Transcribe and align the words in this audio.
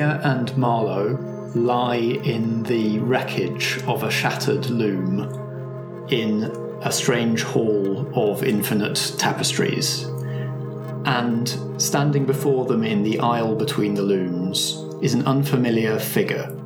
And 0.00 0.56
Marlowe 0.56 1.18
lie 1.54 1.96
in 1.96 2.62
the 2.64 2.98
wreckage 3.00 3.80
of 3.86 4.02
a 4.02 4.10
shattered 4.10 4.70
loom 4.70 6.08
in 6.10 6.44
a 6.82 6.90
strange 6.90 7.42
hall 7.42 8.08
of 8.18 8.42
infinite 8.42 9.14
tapestries. 9.18 10.04
And 11.04 11.48
standing 11.80 12.26
before 12.26 12.64
them 12.64 12.84
in 12.84 13.02
the 13.02 13.20
aisle 13.20 13.54
between 13.54 13.94
the 13.94 14.02
looms 14.02 14.84
is 15.02 15.14
an 15.14 15.26
unfamiliar 15.26 15.98
figure. 15.98 16.56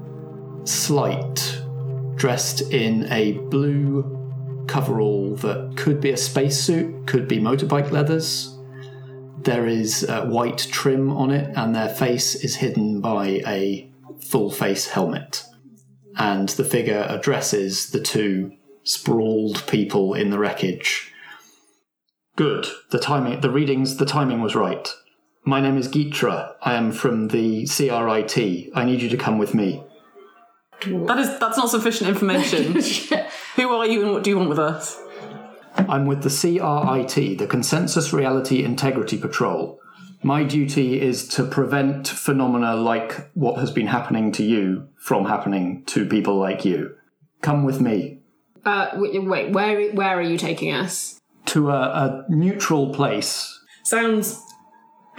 Slight, 0.65 1.61
dressed 2.17 2.61
in 2.73 3.11
a 3.13 3.33
blue 3.33 4.13
coverall 4.67 5.37
that 5.37 5.75
could 5.77 6.01
be 6.01 6.11
a 6.11 6.17
spacesuit, 6.17 7.07
could 7.07 7.29
be 7.29 7.39
motorbike 7.39 7.91
leathers. 7.91 8.56
There 9.39 9.67
is 9.67 10.05
uh, 10.09 10.27
white 10.27 10.67
trim 10.71 11.11
on 11.11 11.31
it, 11.31 11.57
and 11.57 11.75
their 11.75 11.89
face 11.89 12.35
is 12.35 12.57
hidden 12.57 13.01
by 13.01 13.43
a 13.47 13.91
full 14.21 14.51
face 14.51 14.89
helmet. 14.89 15.45
And 16.17 16.49
the 16.51 16.65
figure 16.65 17.07
addresses 17.09 17.91
the 17.91 18.01
two 18.01 18.53
sprawled 18.83 19.67
people 19.67 20.15
in 20.15 20.31
the 20.31 20.39
wreckage. 20.39 21.13
Good. 22.37 22.67
The 22.91 22.99
timing, 22.99 23.41
the 23.41 23.51
readings, 23.51 23.97
the 23.97 24.07
timing 24.07 24.41
was 24.41 24.55
right. 24.55 24.89
My 25.45 25.61
name 25.61 25.79
is 25.79 25.89
Gitra. 25.89 26.55
I 26.63 26.75
am 26.75 26.93
from 26.93 27.29
the 27.29 27.67
CRIT. 27.67 28.71
I 28.75 28.85
need 28.85 29.01
you 29.01 29.09
to 29.09 29.17
come 29.17 29.39
with 29.39 29.55
me. 29.55 29.83
That 30.85 31.19
is 31.19 31.39
that's 31.39 31.57
not 31.57 31.71
sufficient 31.71 32.11
information. 32.11 32.75
Who 33.57 33.69
are 33.71 33.87
you 33.87 34.03
and 34.03 34.13
what 34.13 34.23
do 34.23 34.31
you 34.31 34.37
want 34.37 34.51
with 34.51 34.59
us? 34.59 35.01
I'm 35.77 36.07
with 36.07 36.23
the 36.23 36.31
CRIT, 36.31 37.39
the 37.39 37.47
Consensus 37.47 38.13
Reality 38.13 38.65
Integrity 38.65 39.19
Patrol. 39.19 39.79
My 40.23 40.43
duty 40.43 41.01
is 41.01 41.29
to 41.29 41.45
prevent 41.45 42.09
phenomena 42.09 42.75
like 42.75 43.31
what 43.35 43.59
has 43.61 43.71
been 43.71 43.87
happening 43.87 44.33
to 44.33 44.43
you 44.45 44.89
from 44.97 45.27
happening 45.27 45.85
to 45.87 46.07
people 46.07 46.37
like 46.37 46.65
you. 46.65 46.97
Come 47.43 47.65
with 47.65 47.81
me 47.81 48.19
Uh, 48.65 48.91
wait, 48.95 49.23
wait, 49.25 49.53
where 49.53 49.93
where 49.93 50.19
are 50.19 50.23
you 50.23 50.39
taking 50.39 50.73
us? 50.73 51.21
to 51.47 51.71
a, 51.71 51.81
a 51.81 52.25
neutral 52.29 52.93
place. 52.93 53.61
Sounds 53.85 54.43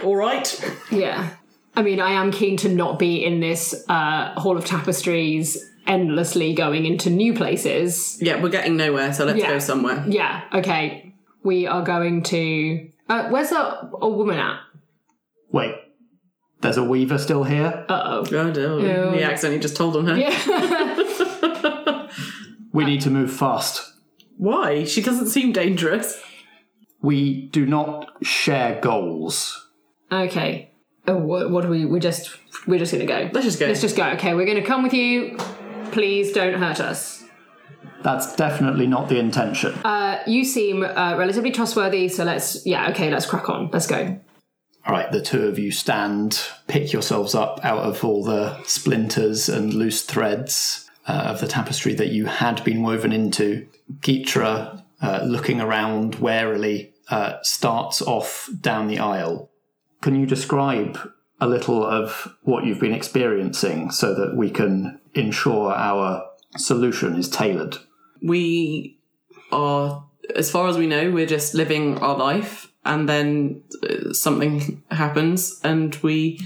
all 0.04 0.14
right. 0.14 0.46
Yeah. 0.90 1.30
I 1.74 1.80
mean, 1.82 2.00
I 2.00 2.10
am 2.12 2.30
keen 2.32 2.58
to 2.58 2.68
not 2.68 2.98
be 2.98 3.24
in 3.24 3.40
this 3.40 3.74
uh, 3.88 4.38
hall 4.38 4.58
of 4.58 4.66
tapestries 4.66 5.56
endlessly 5.88 6.54
going 6.54 6.86
into 6.86 7.10
new 7.10 7.34
places. 7.34 8.18
Yeah, 8.20 8.40
we're 8.42 8.50
getting 8.50 8.76
nowhere, 8.76 9.12
so 9.12 9.24
let's 9.24 9.38
Yeah. 9.38 9.48
go 9.52 9.58
somewhere. 9.58 10.04
Yeah, 10.06 10.42
okay. 10.54 11.14
We 11.42 11.66
are 11.66 11.82
going 11.82 12.22
to. 12.24 12.88
Uh, 13.08 13.28
where's 13.30 13.50
a, 13.50 13.90
a 14.00 14.08
woman 14.08 14.38
at? 14.38 14.60
Wait, 15.50 15.74
there's 16.60 16.76
a 16.76 16.84
weaver 16.84 17.16
still 17.18 17.42
here? 17.44 17.86
Uh 17.88 18.02
oh. 18.04 18.24
Oh 18.30 18.50
no, 18.50 19.12
he 19.12 19.22
accidentally 19.22 19.60
just 19.60 19.76
told 19.76 19.96
on 19.96 20.06
her. 20.06 20.16
We 22.72 22.84
need 22.84 23.00
to 23.00 23.10
move 23.10 23.32
fast. 23.32 23.92
Why? 24.36 24.84
She 24.84 25.00
doesn't 25.02 25.28
seem 25.28 25.52
dangerous. 25.52 26.22
We 27.00 27.48
do 27.48 27.64
not 27.66 28.22
share 28.22 28.78
goals. 28.80 29.68
Okay. 30.12 30.70
Oh, 31.06 31.16
what, 31.16 31.50
what 31.50 31.62
do 31.62 31.68
we? 31.70 31.86
We 31.86 31.98
just 31.98 32.36
we're 32.66 32.78
just 32.78 32.92
gonna 32.92 33.06
go. 33.06 33.30
Let's 33.32 33.46
just 33.46 33.58
go. 33.58 33.66
Let's 33.66 33.80
just 33.80 33.96
go. 33.96 34.06
Okay, 34.10 34.34
we're 34.34 34.46
gonna 34.46 34.64
come 34.64 34.82
with 34.82 34.92
you. 34.92 35.38
Please 35.92 36.32
don't 36.32 36.54
hurt 36.54 36.80
us. 36.80 37.24
That's 38.02 38.36
definitely 38.36 38.86
not 38.86 39.08
the 39.08 39.18
intention. 39.18 39.74
Uh, 39.84 40.22
you 40.26 40.44
seem 40.44 40.84
uh, 40.84 41.16
relatively 41.18 41.50
trustworthy, 41.50 42.08
so 42.08 42.24
let's. 42.24 42.64
Yeah, 42.64 42.90
okay, 42.90 43.10
let's 43.10 43.26
crack 43.26 43.48
on. 43.48 43.70
Let's 43.72 43.86
go. 43.86 44.20
All 44.86 44.94
right, 44.94 45.10
the 45.10 45.20
two 45.20 45.46
of 45.46 45.58
you 45.58 45.70
stand, 45.70 46.40
pick 46.66 46.92
yourselves 46.92 47.34
up 47.34 47.60
out 47.62 47.80
of 47.80 48.02
all 48.04 48.24
the 48.24 48.62
splinters 48.64 49.48
and 49.48 49.74
loose 49.74 50.02
threads 50.02 50.88
uh, 51.06 51.12
of 51.26 51.40
the 51.40 51.46
tapestry 51.48 51.94
that 51.94 52.08
you 52.08 52.26
had 52.26 52.64
been 52.64 52.82
woven 52.82 53.12
into. 53.12 53.66
Gitra, 54.00 54.82
uh, 55.02 55.20
looking 55.24 55.60
around 55.60 56.14
warily, 56.16 56.94
uh, 57.10 57.34
starts 57.42 58.00
off 58.00 58.48
down 58.60 58.86
the 58.86 58.98
aisle. 58.98 59.50
Can 60.00 60.14
you 60.14 60.24
describe 60.24 60.98
a 61.40 61.48
little 61.48 61.84
of 61.84 62.34
what 62.42 62.64
you've 62.64 62.80
been 62.80 62.94
experiencing 62.94 63.90
so 63.90 64.14
that 64.14 64.36
we 64.36 64.50
can 64.50 65.00
ensure 65.14 65.72
our 65.72 66.24
solution 66.56 67.16
is 67.16 67.28
tailored? 67.28 67.76
We 68.22 68.98
are, 69.52 70.04
as 70.34 70.50
far 70.50 70.68
as 70.68 70.76
we 70.76 70.86
know, 70.86 71.10
we're 71.10 71.26
just 71.26 71.54
living 71.54 71.98
our 71.98 72.16
life, 72.16 72.72
and 72.84 73.08
then 73.08 73.62
uh, 73.82 74.12
something 74.12 74.82
happens, 74.90 75.60
and 75.62 75.94
we 75.96 76.40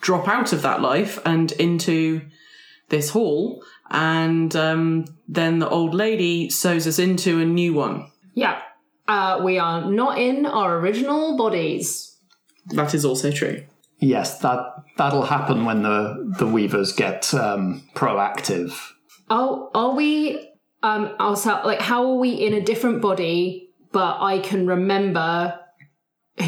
drop 0.00 0.26
out 0.26 0.52
of 0.52 0.62
that 0.62 0.80
life 0.80 1.18
and 1.24 1.52
into 1.52 2.22
this 2.88 3.10
hall, 3.10 3.62
and 3.90 4.54
um, 4.56 5.04
then 5.28 5.58
the 5.58 5.68
old 5.68 5.94
lady 5.94 6.50
sews 6.50 6.86
us 6.86 6.98
into 6.98 7.40
a 7.40 7.44
new 7.44 7.74
one. 7.74 8.10
Yeah. 8.34 8.60
Uh, 9.06 9.40
we 9.42 9.58
are 9.58 9.90
not 9.90 10.18
in 10.18 10.46
our 10.46 10.78
original 10.78 11.36
bodies. 11.36 12.16
That 12.66 12.94
is 12.94 13.04
also 13.04 13.30
true. 13.30 13.64
Yes, 14.02 14.40
that 14.40 14.74
that'll 14.96 15.22
happen 15.22 15.64
when 15.64 15.82
the 15.82 16.34
the 16.38 16.46
weavers 16.46 16.92
get 16.92 17.32
um, 17.32 17.84
proactive. 17.94 18.74
Oh, 19.30 19.70
are 19.74 19.94
we? 19.94 20.50
Um, 20.82 21.14
ourselves 21.20 21.64
like 21.64 21.80
how 21.80 22.10
are 22.10 22.16
we 22.16 22.30
in 22.32 22.52
a 22.52 22.60
different 22.60 23.00
body, 23.00 23.70
but 23.92 24.20
I 24.20 24.40
can 24.40 24.66
remember 24.66 25.56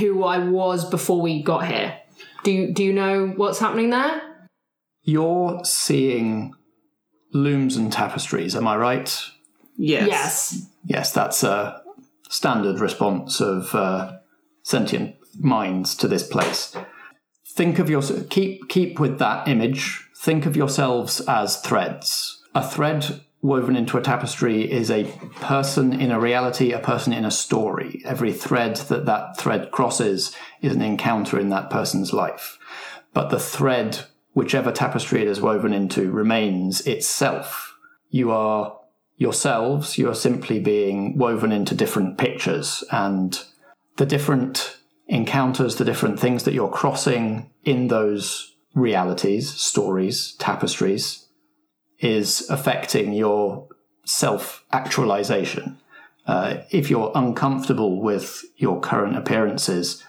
who 0.00 0.24
I 0.24 0.38
was 0.38 0.84
before 0.90 1.20
we 1.20 1.44
got 1.44 1.68
here. 1.68 1.96
Do 2.42 2.50
you, 2.50 2.74
do 2.74 2.82
you 2.82 2.92
know 2.92 3.28
what's 3.28 3.60
happening 3.60 3.90
there? 3.90 4.20
You're 5.02 5.60
seeing 5.64 6.54
looms 7.32 7.76
and 7.76 7.92
tapestries, 7.92 8.56
am 8.56 8.66
I 8.66 8.76
right? 8.76 9.22
Yes. 9.76 10.08
Yes. 10.08 10.66
Yes, 10.84 11.12
that's 11.12 11.44
a 11.44 11.82
standard 12.28 12.80
response 12.80 13.40
of 13.40 13.72
uh, 13.74 14.18
sentient 14.64 15.14
minds 15.38 15.94
to 15.96 16.08
this 16.08 16.26
place. 16.26 16.76
Think 17.54 17.78
of 17.78 17.88
your 17.88 18.02
keep 18.30 18.68
keep 18.68 18.98
with 18.98 19.20
that 19.20 19.46
image. 19.46 20.08
Think 20.16 20.44
of 20.44 20.56
yourselves 20.56 21.20
as 21.20 21.60
threads. 21.60 22.42
A 22.52 22.66
thread 22.66 23.20
woven 23.42 23.76
into 23.76 23.96
a 23.96 24.02
tapestry 24.02 24.68
is 24.68 24.90
a 24.90 25.04
person 25.36 25.92
in 25.92 26.10
a 26.10 26.18
reality, 26.18 26.72
a 26.72 26.80
person 26.80 27.12
in 27.12 27.24
a 27.24 27.30
story. 27.30 28.02
Every 28.04 28.32
thread 28.32 28.76
that 28.88 29.06
that 29.06 29.36
thread 29.36 29.70
crosses 29.70 30.34
is 30.62 30.74
an 30.74 30.82
encounter 30.82 31.38
in 31.38 31.50
that 31.50 31.70
person's 31.70 32.12
life. 32.12 32.58
But 33.12 33.28
the 33.28 33.38
thread, 33.38 34.00
whichever 34.32 34.72
tapestry 34.72 35.22
it 35.22 35.28
is 35.28 35.40
woven 35.40 35.72
into, 35.72 36.10
remains 36.10 36.80
itself. 36.88 37.76
You 38.10 38.32
are 38.32 38.80
yourselves, 39.16 39.96
you're 39.96 40.16
simply 40.16 40.58
being 40.58 41.16
woven 41.18 41.52
into 41.52 41.76
different 41.76 42.18
pictures 42.18 42.82
and 42.90 43.40
the 43.96 44.06
different 44.06 44.78
encounters, 45.06 45.76
the 45.76 45.84
different 45.84 46.18
things 46.18 46.44
that 46.44 46.54
you're 46.54 46.68
crossing 46.68 47.50
in 47.64 47.88
those 47.88 48.54
realities, 48.74 49.52
stories, 49.52 50.32
tapestries, 50.38 51.26
is 51.98 52.48
affecting 52.50 53.12
your 53.12 53.68
self 54.04 54.64
actualization. 54.72 55.78
Uh, 56.26 56.58
if 56.70 56.88
you're 56.88 57.12
uncomfortable 57.14 58.00
with 58.00 58.44
your 58.56 58.80
current 58.80 59.16
appearances, 59.16 60.02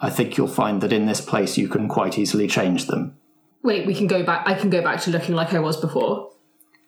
I 0.00 0.10
think 0.10 0.36
you'll 0.36 0.48
find 0.48 0.80
that 0.80 0.92
in 0.92 1.06
this 1.06 1.20
place 1.20 1.58
you 1.58 1.68
can 1.68 1.88
quite 1.88 2.18
easily 2.18 2.46
change 2.46 2.86
them. 2.86 3.18
Wait, 3.62 3.86
we 3.86 3.94
can 3.94 4.06
go 4.06 4.22
back. 4.22 4.46
I 4.46 4.54
can 4.54 4.70
go 4.70 4.82
back 4.82 5.00
to 5.02 5.10
looking 5.10 5.34
like 5.34 5.52
I 5.52 5.58
was 5.58 5.76
before. 5.76 6.30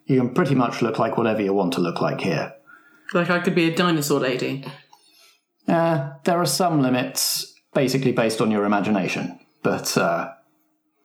You 0.06 0.18
can 0.20 0.34
pretty 0.34 0.54
much 0.54 0.82
look 0.82 0.98
like 0.98 1.16
whatever 1.16 1.42
you 1.42 1.52
want 1.52 1.74
to 1.74 1.80
look 1.80 2.00
like 2.00 2.20
here. 2.20 2.54
Like 3.12 3.30
I 3.30 3.40
could 3.40 3.54
be 3.54 3.70
a 3.70 3.74
dinosaur 3.74 4.20
lady. 4.20 4.64
Uh, 5.66 6.12
there 6.24 6.38
are 6.38 6.46
some 6.46 6.80
limits, 6.80 7.49
basically 7.74 8.12
based 8.12 8.40
on 8.40 8.50
your 8.50 8.64
imagination. 8.64 9.38
But 9.62 9.96
uh, 9.96 10.32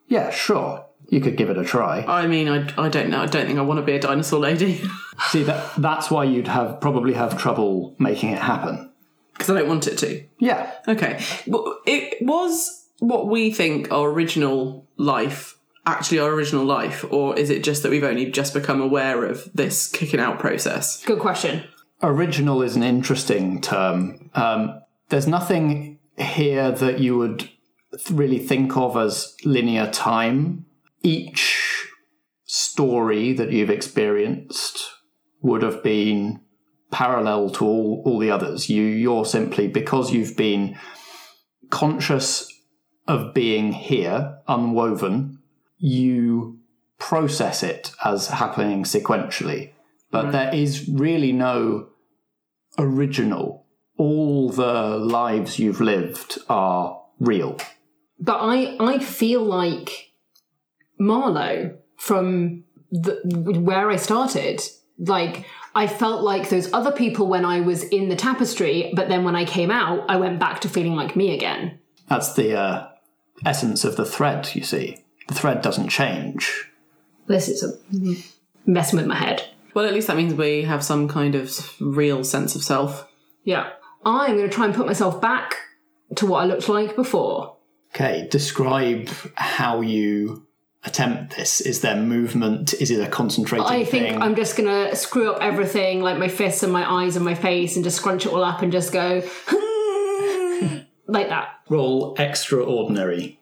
yeah, 0.07 0.29
sure, 0.29 0.85
you 1.09 1.21
could 1.21 1.37
give 1.37 1.49
it 1.49 1.57
a 1.57 1.63
try. 1.63 2.03
I 2.07 2.27
mean, 2.27 2.47
I, 2.47 2.67
I 2.77 2.89
don't 2.89 3.09
know. 3.09 3.21
I 3.21 3.25
don't 3.25 3.45
think 3.47 3.59
I 3.59 3.61
want 3.63 3.79
to 3.79 3.85
be 3.85 3.93
a 3.93 3.99
dinosaur 3.99 4.39
lady 4.39 4.81
See 5.29 5.43
that 5.43 5.71
that's 5.77 6.11
why 6.11 6.25
you'd 6.25 6.47
have 6.47 6.81
probably 6.81 7.13
have 7.13 7.37
trouble 7.37 7.95
making 7.99 8.31
it 8.31 8.41
happen. 8.41 8.91
because 9.33 9.49
I 9.49 9.59
don't 9.59 9.67
want 9.67 9.87
it 9.87 9.97
to. 9.99 10.23
Yeah, 10.39 10.71
Okay. 10.87 11.23
Well, 11.47 11.79
it 11.85 12.21
was 12.21 12.87
what 12.99 13.27
we 13.27 13.51
think 13.51 13.91
our 13.91 14.09
original 14.09 14.87
life, 14.97 15.57
actually 15.85 16.19
our 16.19 16.31
original 16.31 16.65
life, 16.65 17.05
or 17.09 17.37
is 17.37 17.49
it 17.49 17.63
just 17.63 17.83
that 17.83 17.91
we've 17.91 18.03
only 18.03 18.29
just 18.31 18.53
become 18.53 18.81
aware 18.81 19.25
of 19.25 19.49
this 19.53 19.87
kicking 19.87 20.19
out 20.19 20.39
process? 20.39 21.03
Good 21.05 21.19
question. 21.19 21.63
original 22.03 22.61
is 22.61 22.75
an 22.75 22.83
interesting 22.83 23.61
term. 23.61 24.29
Um, 24.33 24.81
there's 25.09 25.27
nothing 25.27 25.94
here 26.17 26.71
that 26.71 26.99
you 26.99 27.17
would 27.17 27.49
really 28.11 28.39
think 28.39 28.75
of 28.77 28.97
as 28.97 29.35
linear 29.43 29.89
time. 29.91 30.65
Each 31.01 31.87
story 32.45 33.33
that 33.33 33.51
you've 33.51 33.69
experienced 33.69 34.91
would 35.41 35.61
have 35.61 35.83
been 35.83 36.41
parallel 36.91 37.49
to 37.51 37.65
all, 37.65 38.03
all 38.05 38.19
the 38.19 38.31
others. 38.31 38.69
You, 38.69 38.83
you're 38.83 39.25
simply, 39.25 39.67
because 39.67 40.11
you've 40.11 40.37
been 40.37 40.77
conscious 41.69 42.51
of 43.07 43.33
being 43.33 43.73
here, 43.73 44.39
unwoven, 44.47 45.39
you 45.77 46.59
process 46.97 47.61
it 47.63 47.91
as 48.03 48.27
happening 48.27 48.83
sequentially, 48.83 49.73
but 50.11 50.31
there 50.31 50.53
is 50.53 50.87
really 50.87 51.31
no 51.31 51.89
original. 52.77 53.64
All 53.97 54.49
the 54.49 54.97
lives 54.97 55.59
you've 55.59 55.81
lived 55.81 56.37
are 56.49 57.01
real. 57.19 57.57
But 58.19 58.39
I, 58.39 58.77
I 58.79 58.99
feel 58.99 59.43
like 59.43 60.11
Marlowe 60.97 61.77
from 61.97 62.63
the, 62.91 63.21
where 63.59 63.89
I 63.89 63.95
started. 63.95 64.61
Like, 64.97 65.45
I 65.73 65.87
felt 65.87 66.23
like 66.23 66.49
those 66.49 66.71
other 66.71 66.91
people 66.91 67.27
when 67.27 67.43
I 67.43 67.59
was 67.59 67.83
in 67.83 68.07
the 68.09 68.15
tapestry, 68.15 68.93
but 68.95 69.09
then 69.09 69.23
when 69.23 69.35
I 69.35 69.43
came 69.45 69.71
out, 69.71 70.05
I 70.09 70.15
went 70.15 70.39
back 70.39 70.61
to 70.61 70.69
feeling 70.69 70.95
like 70.95 71.15
me 71.15 71.33
again. 71.33 71.79
That's 72.07 72.33
the 72.33 72.57
uh, 72.57 72.87
essence 73.45 73.83
of 73.83 73.97
the 73.97 74.05
thread, 74.05 74.55
you 74.55 74.63
see. 74.63 75.03
The 75.27 75.33
thread 75.33 75.61
doesn't 75.61 75.89
change. 75.89 76.69
This 77.27 77.49
is 77.49 77.63
a 77.63 77.73
messing 78.65 78.97
with 78.97 79.07
my 79.07 79.15
head. 79.15 79.43
Well, 79.73 79.85
at 79.85 79.93
least 79.93 80.07
that 80.07 80.15
means 80.15 80.33
we 80.33 80.61
have 80.61 80.83
some 80.83 81.07
kind 81.07 81.35
of 81.35 81.75
real 81.81 82.23
sense 82.23 82.55
of 82.55 82.63
self. 82.63 83.09
Yeah. 83.43 83.71
I'm 84.05 84.37
going 84.37 84.49
to 84.49 84.53
try 84.55 84.65
and 84.65 84.73
put 84.75 84.85
myself 84.85 85.19
back 85.19 85.55
to 86.15 86.25
what 86.25 86.43
I 86.43 86.45
looked 86.45 86.69
like 86.69 86.95
before. 86.95 87.57
Okay, 87.93 88.27
describe 88.29 89.09
how 89.35 89.81
you 89.81 90.45
attempt 90.83 91.35
this. 91.35 91.61
Is 91.61 91.81
there 91.81 91.95
movement? 91.95 92.73
Is 92.75 92.91
it 92.91 93.01
a 93.01 93.07
concentrated 93.09 93.65
I 93.65 93.83
think 93.83 94.09
thing? 94.09 94.21
I'm 94.21 94.35
just 94.35 94.55
going 94.55 94.69
to 94.69 94.95
screw 94.95 95.31
up 95.31 95.41
everything, 95.41 96.01
like 96.01 96.17
my 96.17 96.27
fists 96.27 96.61
and 96.61 96.71
my 96.71 96.89
eyes 96.89 97.15
and 97.15 97.25
my 97.25 97.35
face, 97.35 97.75
and 97.75 97.83
just 97.83 97.97
scrunch 97.97 98.25
it 98.25 98.33
all 98.33 98.43
up 98.43 98.61
and 98.61 98.71
just 98.71 98.91
go 98.93 99.23
like 101.07 101.29
that. 101.29 101.49
Roll 101.69 102.15
extraordinary. 102.19 103.39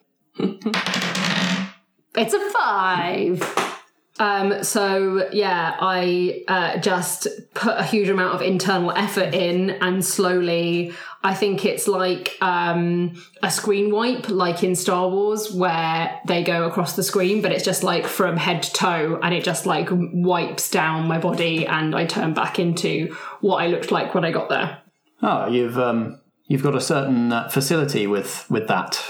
It's 2.16 2.32
a 2.32 2.50
five. 2.50 3.73
Um, 4.20 4.62
so 4.62 5.28
yeah, 5.32 5.76
I 5.80 6.44
uh, 6.46 6.78
just 6.78 7.26
put 7.54 7.76
a 7.76 7.82
huge 7.82 8.08
amount 8.08 8.34
of 8.34 8.42
internal 8.42 8.92
effort 8.92 9.34
in, 9.34 9.70
and 9.70 10.04
slowly, 10.04 10.92
I 11.24 11.34
think 11.34 11.64
it's 11.64 11.88
like 11.88 12.36
um, 12.40 13.20
a 13.42 13.50
screen 13.50 13.90
wipe, 13.90 14.28
like 14.28 14.62
in 14.62 14.76
Star 14.76 15.08
Wars, 15.08 15.52
where 15.52 16.20
they 16.28 16.44
go 16.44 16.64
across 16.64 16.94
the 16.94 17.02
screen, 17.02 17.42
but 17.42 17.50
it's 17.50 17.64
just 17.64 17.82
like 17.82 18.06
from 18.06 18.36
head 18.36 18.62
to 18.62 18.72
toe, 18.72 19.18
and 19.20 19.34
it 19.34 19.42
just 19.42 19.66
like 19.66 19.88
wipes 19.90 20.70
down 20.70 21.08
my 21.08 21.18
body, 21.18 21.66
and 21.66 21.96
I 21.96 22.06
turn 22.06 22.34
back 22.34 22.60
into 22.60 23.16
what 23.40 23.56
I 23.56 23.66
looked 23.66 23.90
like 23.90 24.14
when 24.14 24.24
I 24.24 24.30
got 24.30 24.48
there. 24.48 24.78
Oh, 25.22 25.48
you've 25.48 25.76
um, 25.76 26.20
you've 26.46 26.62
got 26.62 26.76
a 26.76 26.80
certain 26.80 27.32
uh, 27.32 27.48
facility 27.48 28.06
with 28.06 28.46
with 28.48 28.68
that. 28.68 29.04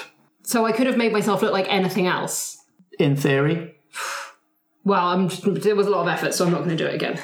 So 0.44 0.64
I 0.64 0.72
could 0.72 0.86
have 0.86 0.96
made 0.96 1.12
myself 1.12 1.42
look 1.42 1.52
like 1.52 1.66
anything 1.68 2.06
else. 2.06 2.58
In 2.98 3.16
theory, 3.16 3.73
Well, 4.84 5.06
I'm 5.06 5.28
there 5.28 5.74
was 5.74 5.86
a 5.86 5.90
lot 5.90 6.02
of 6.02 6.08
effort, 6.08 6.34
so 6.34 6.44
I'm 6.44 6.52
not 6.52 6.58
going 6.58 6.76
to 6.76 6.84
do 6.84 6.86
it 6.86 6.94
again. 6.94 7.18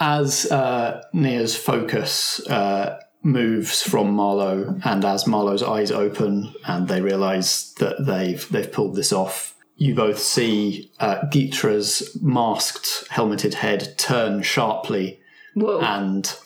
as 0.00 0.50
uh, 0.50 1.02
Nia's 1.12 1.56
focus 1.56 2.40
uh, 2.48 2.98
moves 3.22 3.82
from 3.82 4.12
Marlowe, 4.12 4.78
and 4.84 5.04
as 5.04 5.26
Marlowe's 5.26 5.62
eyes 5.62 5.90
open 5.90 6.54
and 6.66 6.86
they 6.88 7.00
realise 7.00 7.72
that 7.74 8.04
they've 8.06 8.48
they've 8.50 8.70
pulled 8.70 8.94
this 8.94 9.12
off, 9.12 9.54
you 9.76 9.94
both 9.94 10.18
see 10.18 10.92
uh, 11.00 11.22
Gitra's 11.32 12.16
masked, 12.22 13.08
helmeted 13.10 13.54
head 13.54 13.98
turn 13.98 14.42
sharply 14.42 15.20
Whoa! 15.54 15.80
and 15.80 16.36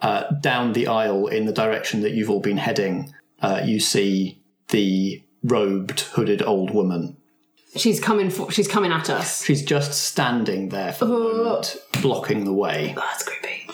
uh, 0.00 0.30
down 0.40 0.72
the 0.72 0.88
aisle 0.88 1.28
in 1.28 1.46
the 1.46 1.52
direction 1.52 2.00
that 2.02 2.12
you've 2.12 2.30
all 2.30 2.40
been 2.40 2.58
heading, 2.58 3.14
uh, 3.40 3.62
you 3.64 3.78
see 3.78 4.42
the 4.68 5.22
robed, 5.42 6.00
hooded 6.00 6.42
old 6.42 6.72
woman. 6.72 7.16
She's 7.76 8.00
coming 8.00 8.30
for. 8.30 8.50
She's 8.50 8.68
coming 8.68 8.92
at 8.92 9.10
us. 9.10 9.44
She's 9.44 9.62
just 9.62 9.92
standing 9.92 10.68
there 10.68 10.92
for 10.92 11.06
the 11.06 11.14
oh. 11.14 11.36
moment, 11.44 11.76
blocking 12.02 12.44
the 12.44 12.52
way. 12.52 12.94
Oh, 12.96 13.00
That's 13.00 13.22
creepy. 13.22 13.68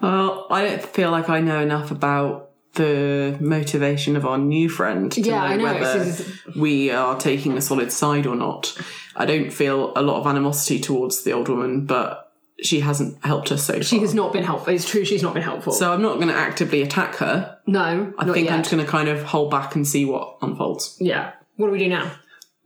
Well, 0.00 0.46
I 0.50 0.64
don't 0.64 0.82
feel 0.82 1.10
like 1.10 1.28
I 1.28 1.40
know 1.40 1.60
enough 1.60 1.90
about 1.90 2.50
the 2.74 3.36
motivation 3.40 4.14
of 4.16 4.24
our 4.24 4.38
new 4.38 4.68
friend 4.68 5.10
to 5.12 5.20
Yeah, 5.20 5.38
know, 5.38 5.44
I 5.44 5.56
know, 5.56 5.64
whether 5.64 6.04
this 6.04 6.38
we 6.56 6.90
are 6.90 7.18
taking 7.18 7.56
a 7.56 7.60
solid 7.60 7.90
side 7.90 8.26
or 8.26 8.36
not. 8.36 8.76
I 9.16 9.26
don't 9.26 9.50
feel 9.50 9.92
a 9.96 10.02
lot 10.02 10.20
of 10.20 10.26
animosity 10.26 10.78
towards 10.78 11.24
the 11.24 11.32
old 11.32 11.48
woman, 11.48 11.86
but 11.86 12.32
she 12.62 12.80
hasn't 12.80 13.24
helped 13.24 13.50
us 13.50 13.64
so 13.64 13.80
She 13.80 13.96
far. 13.96 14.04
has 14.04 14.14
not 14.14 14.32
been 14.32 14.44
helpful. 14.44 14.72
It's 14.72 14.88
true, 14.88 15.04
she's 15.04 15.22
not 15.22 15.34
been 15.34 15.42
helpful. 15.42 15.72
So 15.72 15.92
I'm 15.92 16.02
not 16.02 16.16
going 16.16 16.28
to 16.28 16.34
actively 16.34 16.82
attack 16.82 17.16
her. 17.16 17.58
no, 17.66 18.12
I 18.18 18.24
not 18.24 18.34
think 18.34 18.46
yet. 18.46 18.54
I'm 18.54 18.60
just 18.60 18.70
going 18.70 18.84
to 18.84 18.90
kind 18.90 19.08
of 19.08 19.22
hold 19.24 19.50
back 19.50 19.74
and 19.74 19.86
see 19.86 20.04
what 20.04 20.36
unfolds. 20.42 20.96
Yeah. 21.00 21.32
What 21.56 21.66
do 21.66 21.72
we 21.72 21.78
do 21.78 21.88
now? 21.88 22.12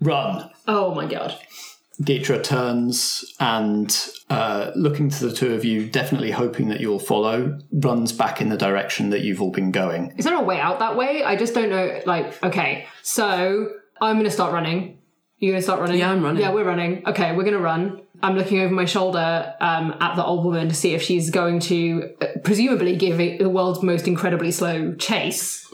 Run! 0.03 0.51
Oh 0.67 0.95
my 0.95 1.07
god. 1.07 1.39
Gitra 2.01 2.43
turns 2.43 3.35
and, 3.39 3.97
uh, 4.29 4.73
looking 4.75 5.09
to 5.11 5.27
the 5.27 5.33
two 5.33 5.55
of 5.55 5.65
you, 5.65 5.87
definitely 5.89 6.33
hoping 6.33 6.69
that 6.69 6.81
you'll 6.81 6.99
follow, 6.99 7.59
runs 7.71 8.13
back 8.13 8.41
in 8.41 8.49
the 8.49 8.57
direction 8.57 9.11
that 9.11 9.21
you've 9.21 9.41
all 9.41 9.53
been 9.53 9.71
going. 9.71 10.13
Is 10.17 10.25
there 10.25 10.35
a 10.35 10.43
way 10.43 10.59
out 10.59 10.81
that 10.81 10.97
way? 10.97 11.23
I 11.23 11.37
just 11.37 11.55
don't 11.55 11.71
know. 11.71 12.01
Like, 12.05 12.43
okay, 12.43 12.87
so 13.03 13.73
I'm 14.01 14.17
gonna 14.17 14.31
start 14.31 14.53
running. 14.53 14.99
You're 15.39 15.53
gonna 15.53 15.63
start 15.63 15.81
running? 15.81 15.99
Yeah, 15.99 16.11
I'm 16.11 16.25
running. 16.25 16.43
Yeah, 16.43 16.53
we're 16.53 16.65
running. 16.65 17.07
Okay, 17.07 17.37
we're 17.37 17.45
gonna 17.45 17.59
run. 17.59 18.01
I'm 18.23 18.37
looking 18.37 18.61
over 18.61 18.73
my 18.73 18.85
shoulder 18.85 19.55
um, 19.61 19.95
at 20.01 20.17
the 20.17 20.25
old 20.25 20.45
woman 20.45 20.69
to 20.69 20.75
see 20.75 20.95
if 20.95 21.03
she's 21.03 21.31
going 21.31 21.61
to 21.61 22.15
uh, 22.21 22.27
presumably 22.43 22.97
give 22.97 23.21
it 23.21 23.39
the 23.39 23.51
world's 23.51 23.83
most 23.83 24.09
incredibly 24.09 24.51
slow 24.51 24.95
chase. 24.95 25.69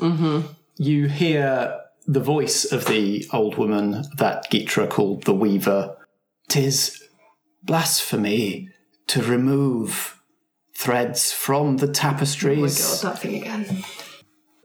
You 0.76 1.08
hear 1.08 1.78
the 2.08 2.20
voice 2.20 2.64
of 2.64 2.87
the 2.87 3.28
old 3.34 3.58
woman 3.58 4.02
that 4.16 4.50
Gitra 4.50 4.88
called 4.88 5.25
the 5.25 5.34
Weaver. 5.34 5.94
Tis 6.49 7.05
blasphemy 7.62 8.70
to 9.08 9.22
remove 9.22 10.19
threads 10.75 11.32
from 11.32 11.76
the 11.76 11.87
tapestries. 11.87 12.81
Oh 12.81 12.88
my 12.88 13.02
God, 13.02 13.12
that 13.12 13.22
thing 13.22 13.43
again. 13.43 13.84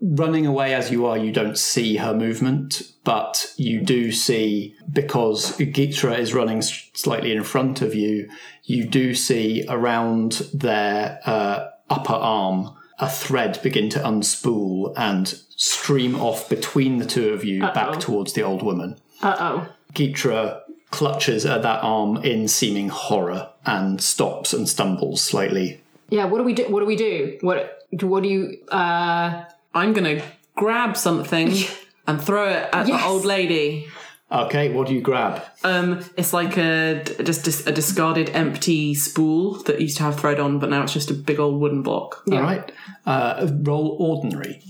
running 0.02 0.46
away 0.46 0.74
as 0.74 0.90
you 0.90 1.06
are, 1.06 1.18
you 1.18 1.34
don't 1.34 1.58
see 1.58 1.98
her 1.98 2.14
movement, 2.14 2.82
but 3.04 3.54
you 3.58 3.82
do 3.82 4.14
see, 4.14 4.76
because 4.90 5.58
Gitra 5.58 6.18
is 6.18 6.34
running 6.34 6.62
slightly 6.62 7.34
in 7.34 7.44
front 7.44 7.82
of 7.82 7.94
you, 7.94 8.30
you 8.64 8.88
do 8.88 9.14
see 9.14 9.66
around 9.68 10.44
their 10.54 11.20
uh, 11.26 11.68
upper 11.90 12.14
arm 12.14 12.74
a 13.04 13.10
thread 13.10 13.60
begin 13.62 13.90
to 13.90 14.00
unspool 14.00 14.94
and 14.98 15.28
stream 15.56 16.16
off 16.16 16.48
between 16.50 16.98
the 16.98 17.06
two 17.06 17.30
of 17.34 17.44
you 17.44 17.60
back 17.62 18.00
towards 18.00 18.34
the 18.34 18.42
old 18.44 18.64
woman. 18.64 18.98
Uh 19.22 19.36
oh. 19.40 19.74
Gitra 19.94 20.62
clutches 20.92 21.46
at 21.46 21.62
that 21.64 21.84
arm 21.84 22.18
in 22.18 22.48
seeming 22.48 22.90
horror 22.90 23.50
and 23.66 24.02
stops 24.02 24.54
and 24.54 24.68
stumbles 24.70 25.22
slightly. 25.22 25.82
Yeah. 26.10 26.26
What 26.26 26.38
do 26.40 26.44
we 26.44 26.54
do? 26.54 26.64
What 26.70 26.80
do 26.82 26.86
we 26.86 26.96
do? 26.96 27.38
What? 27.42 27.86
What 28.02 28.24
do 28.24 28.30
you? 28.30 28.58
Uh, 28.70 29.44
I'm 29.74 29.94
going 29.94 30.18
to 30.20 30.24
grab 30.56 30.96
something 30.98 31.52
and 32.08 32.22
throw 32.22 32.48
it 32.50 32.70
at 32.74 32.88
Yes. 32.88 33.02
the 33.02 33.08
old 33.08 33.26
lady. 33.26 33.88
Okay, 34.34 34.74
what 34.74 34.88
do 34.88 34.96
you 34.96 35.02
grab? 35.02 35.44
Um, 35.64 36.04
it's 36.18 36.34
like 36.34 36.58
a 36.58 37.04
just 37.24 37.68
a 37.68 37.72
discarded 37.72 38.32
empty 38.32 38.96
spool 38.96 39.62
that 39.64 39.80
used 39.80 39.98
to 39.98 40.04
have 40.04 40.20
thread 40.20 40.40
on, 40.40 40.58
but 40.58 40.72
now 40.72 40.82
it's 40.82 40.94
just 40.94 41.12
a 41.12 41.14
big 41.14 41.40
old 41.40 41.62
wooden 41.62 41.84
block. 41.84 42.24
All 42.32 42.42
right. 42.42 42.72
Uh, 43.06 43.48
roll 43.62 43.96
ordinary. 44.00 44.62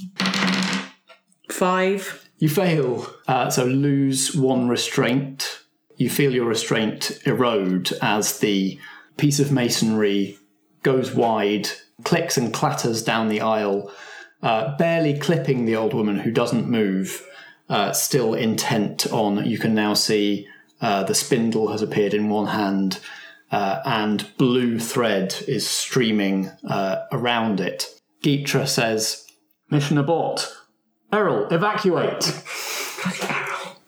Five. 1.50 2.28
You 2.40 2.50
fail. 2.50 3.08
Uh, 3.26 3.50
so 3.50 3.64
lose 3.64 4.36
one 4.36 4.68
restraint. 4.68 5.62
You 5.96 6.10
feel 6.10 6.34
your 6.34 6.46
restraint 6.46 7.20
erode 7.26 7.94
as 8.02 8.40
the 8.40 8.78
piece 9.16 9.40
of 9.40 9.52
masonry 9.52 10.38
goes 10.82 11.14
wide, 11.14 11.70
clicks 12.04 12.36
and 12.36 12.54
clatters 12.54 13.02
down 13.02 13.30
the 13.30 13.40
aisle, 13.40 13.90
uh, 14.42 14.76
barely 14.76 15.18
clipping 15.18 15.64
the 15.64 15.76
old 15.78 15.94
woman 15.94 16.20
who 16.20 16.32
doesn't 16.32 16.68
move, 16.68 17.26
uh, 17.74 17.92
still 17.92 18.36
intent 18.36 19.12
on. 19.12 19.44
You 19.46 19.58
can 19.58 19.74
now 19.74 19.96
see 19.96 20.48
uh, 20.80 21.04
the 21.06 21.16
spindle 21.16 21.72
has 21.72 21.82
appeared 21.82 22.14
in 22.14 22.30
one 22.30 22.46
hand, 22.46 23.00
uh, 23.52 23.82
and 23.84 24.30
blue 24.38 24.80
thread 24.80 25.36
is 25.48 25.68
streaming 25.68 26.52
uh, 26.70 27.06
around 27.12 27.60
it. 27.60 27.88
Gitra 28.24 28.68
says, 28.68 29.26
Mission 29.72 29.98
abort. 29.98 30.56
Errol, 31.12 31.48
evacuate! 31.50 32.44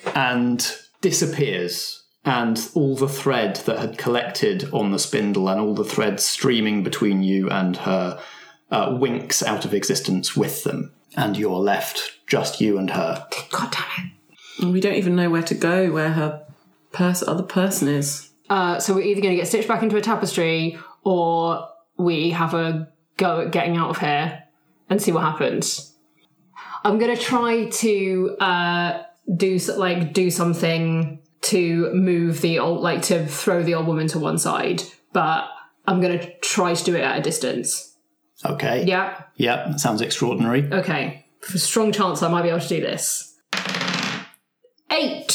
and 0.16 0.76
disappears. 1.02 2.04
And 2.24 2.60
all 2.74 2.96
the 2.96 3.08
thread 3.08 3.58
that 3.68 3.78
had 3.78 4.00
collected 4.00 4.68
on 4.74 4.90
the 4.90 4.98
spindle 4.98 5.48
and 5.48 5.62
all 5.62 5.76
the 5.76 5.86
thread 5.86 6.20
streaming 6.20 6.82
between 6.84 7.22
you 7.22 7.52
and 7.52 7.78
her 7.78 8.20
uh, 8.72 8.98
winks 9.00 9.44
out 9.44 9.64
of 9.64 9.76
existence 9.76 10.36
with 10.36 10.64
them. 10.64 10.92
And 11.16 11.38
you're 11.38 11.60
left 11.60 12.14
just 12.28 12.60
you 12.60 12.78
and 12.78 12.90
her. 12.90 13.26
God 13.52 13.72
damn 13.72 14.06
it. 14.06 14.12
And 14.62 14.74
we 14.74 14.82
don't 14.82 14.96
even 14.96 15.16
know 15.16 15.30
where 15.30 15.44
to 15.44 15.56
go, 15.56 15.92
where 15.92 16.12
her 16.12 16.46
pers- 16.92 17.24
other 17.24 17.44
person 17.44 17.88
is. 17.88 18.30
Uh, 18.50 18.80
so 18.80 18.94
we're 18.94 19.02
either 19.02 19.22
going 19.22 19.34
to 19.34 19.38
get 19.38 19.48
stitched 19.48 19.68
back 19.68 19.84
into 19.84 19.98
a 19.98 20.02
tapestry, 20.02 20.78
or 21.04 21.68
we 21.98 22.32
have 22.32 22.54
a 22.54 22.90
go 23.18 23.42
at 23.42 23.52
getting 23.52 23.78
out 23.78 23.90
of 23.90 23.98
here 23.98 24.44
and 24.90 25.02
see 25.02 25.12
what 25.12 25.24
happens. 25.24 25.94
I'm 26.84 27.00
going 27.00 27.16
to 27.16 27.22
try 27.22 27.66
to 27.66 28.38
uh, 28.40 29.04
do 29.36 29.58
like 29.76 30.14
do 30.14 30.30
something 30.30 31.20
to 31.42 31.94
move 31.94 32.42
the 32.42 32.60
old, 32.60 32.82
like 32.82 33.02
to 33.04 33.26
throw 33.26 33.64
the 33.64 33.76
old 33.76 33.88
woman 33.88 34.08
to 34.10 34.20
one 34.20 34.38
side, 34.38 34.84
but 35.14 35.48
I'm 35.88 36.02
going 36.02 36.18
to 36.20 36.40
try 36.40 36.74
to 36.74 36.84
do 36.84 36.96
it 36.96 37.02
at 37.02 37.20
a 37.20 37.22
distance. 37.22 37.95
Okay. 38.46 38.86
Yeah. 38.86 39.22
Yeah, 39.36 39.68
that 39.68 39.80
sounds 39.80 40.02
extraordinary. 40.02 40.72
Okay. 40.72 41.26
For 41.42 41.58
strong 41.58 41.92
chance 41.92 42.24
I 42.24 42.30
might 42.30 42.44
be 42.44 42.50
able 42.50 42.60
to 42.60 42.68
do 42.68 42.82
this. 42.82 43.36
Eight. 44.92 45.32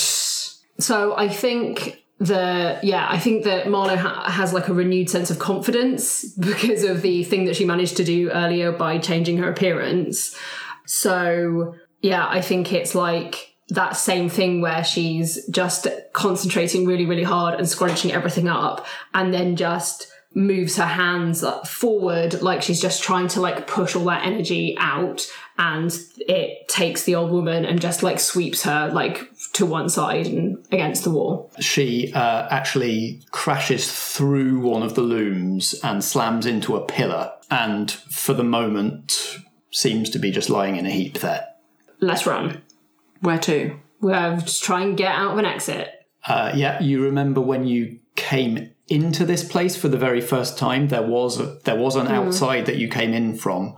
So 0.79 1.17
I 1.17 1.29
think 1.29 2.03
the 2.19 2.79
yeah 2.83 3.07
I 3.09 3.19
think 3.19 3.45
that 3.45 3.69
Marlowe 3.69 3.97
ha- 3.97 4.31
has 4.31 4.53
like 4.53 4.69
a 4.69 4.75
renewed 4.75 5.09
sense 5.09 5.31
of 5.31 5.39
confidence 5.39 6.25
because 6.39 6.85
of 6.85 7.03
the 7.03 7.25
thing 7.25 7.47
that 7.47 7.57
she 7.57 7.65
managed 7.65 7.97
to 7.97 8.05
do 8.05 8.31
earlier 8.31 8.73
by 8.73 8.99
changing 8.99 9.39
her 9.39 9.51
appearance. 9.51 10.37
So 10.87 11.75
yeah, 12.03 12.27
I 12.29 12.41
think 12.41 12.73
it's 12.73 12.95
like 12.95 13.55
that 13.71 13.97
same 13.97 14.29
thing 14.29 14.61
where 14.61 14.83
she's 14.83 15.47
just 15.49 15.87
concentrating 16.13 16.87
really 16.87 17.07
really 17.07 17.23
hard 17.23 17.59
and 17.59 17.69
scrunching 17.69 18.13
everything 18.13 18.49
up 18.49 18.87
and 19.15 19.33
then 19.33 19.57
just 19.57 20.09
moves 20.33 20.77
her 20.77 20.87
hands 20.87 21.45
forward 21.69 22.41
like 22.41 22.63
she's 22.63 22.81
just 22.81 23.03
trying 23.03 23.27
to 23.27 23.41
like 23.41 23.67
push 23.67 23.97
all 23.97 24.05
that 24.05 24.25
energy 24.25 24.77
out 24.79 25.29
and 25.59 25.93
it 26.19 26.69
takes 26.69 27.03
the 27.03 27.17
old 27.17 27.31
woman 27.33 27.65
and 27.65 27.81
just 27.81 28.03
like 28.05 28.21
sweeps 28.21 28.63
her 28.63 28.89
like 28.93 29.29
to 29.53 29.67
one 29.67 29.89
side 29.89 30.27
and 30.27 30.57
against 30.71 31.03
the 31.03 31.11
wall 31.11 31.51
She 31.59 32.13
uh, 32.15 32.47
actually 32.49 33.21
crashes 33.33 33.91
through 33.93 34.61
one 34.61 34.83
of 34.85 34.95
the 34.95 35.03
looms 35.03 35.75
and 35.83 36.03
slams 36.03 36.47
into 36.47 36.77
a 36.77 36.85
pillar, 36.87 37.33
and 37.51 37.91
for 37.91 38.33
the 38.33 38.45
moment 38.45 39.39
seems 39.73 40.11
to 40.11 40.19
be 40.21 40.31
just 40.31 40.49
lying 40.49 40.77
in 40.77 40.87
a 40.87 40.91
heap 40.91 41.19
there. 41.19 41.47
let's 42.01 42.25
run 42.27 42.63
Where 43.21 43.39
to? 43.41 43.77
we're 44.01 44.37
just 44.39 44.63
try 44.63 44.83
and 44.83 44.97
get 44.97 45.13
out 45.13 45.33
of 45.33 45.39
an 45.39 45.45
exit 45.45 46.07
Uh, 46.27 46.53
yeah, 46.55 46.81
you 46.81 47.03
remember 47.03 47.41
when 47.41 47.67
you 47.67 47.99
came 48.15 48.71
into 48.91 49.25
this 49.25 49.43
place 49.45 49.77
for 49.77 49.89
the 49.89 49.97
very 49.97 50.21
first 50.21 50.59
time? 50.59 50.89
There 50.89 51.03
was 51.03 51.41
a, 51.41 51.47
there 51.65 51.77
was 51.77 51.97
an 51.97 52.09
outside 52.09 52.67
that 52.67 52.77
you 52.77 52.89
came 52.89 53.15
in 53.15 53.37
from, 53.37 53.75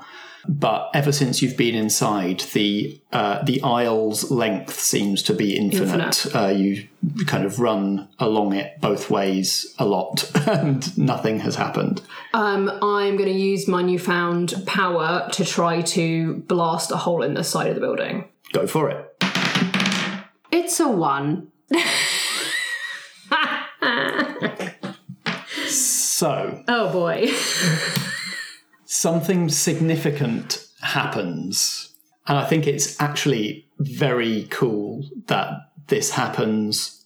but 0.49 0.91
ever 0.95 1.13
since 1.13 1.41
you've 1.43 1.57
been 1.57 1.75
inside, 1.77 2.41
the 2.53 2.99
uh, 3.13 3.45
the 3.45 3.63
aisle's 3.63 4.31
length 4.31 4.75
seems 4.81 5.23
to 5.25 5.35
be 5.35 5.55
infinite. 5.57 6.27
Uh, 6.35 6.49
you 6.49 6.89
kind 7.27 7.45
of 7.45 7.61
run 7.61 8.09
along 8.19 8.55
it 8.55 8.81
both 8.81 9.11
ways 9.11 9.75
a 9.79 9.85
lot, 9.85 10.31
and 10.49 10.97
nothing 10.99 11.41
has 11.41 11.55
happened. 11.57 12.01
um 12.35 12.71
i'm 12.83 13.17
going 13.19 13.29
to 13.29 13.39
use 13.53 13.69
my 13.69 13.83
newfound 13.83 14.55
power 14.67 15.29
to 15.31 15.45
try 15.45 15.83
to 15.83 16.37
blast 16.49 16.91
a 16.91 16.97
hole 16.97 17.23
in 17.23 17.35
the 17.35 17.45
side 17.45 17.69
of 17.69 17.75
the 17.75 17.81
building 17.81 18.25
Go 18.53 18.67
for 18.67 18.89
it. 18.91 19.01
it's 20.51 20.81
a 20.81 20.89
one 20.89 21.49
So 26.23 26.63
oh 26.69 26.93
boy 26.93 27.33
something 28.85 29.49
significant 29.49 30.65
happens. 30.81 31.93
And 32.29 32.39
I 32.39 32.45
think 32.47 32.69
it's 32.69 33.01
actually 33.01 33.67
very 33.81 34.47
cool 34.51 35.05
that 35.27 35.51
this 35.89 36.13
happens 36.13 37.05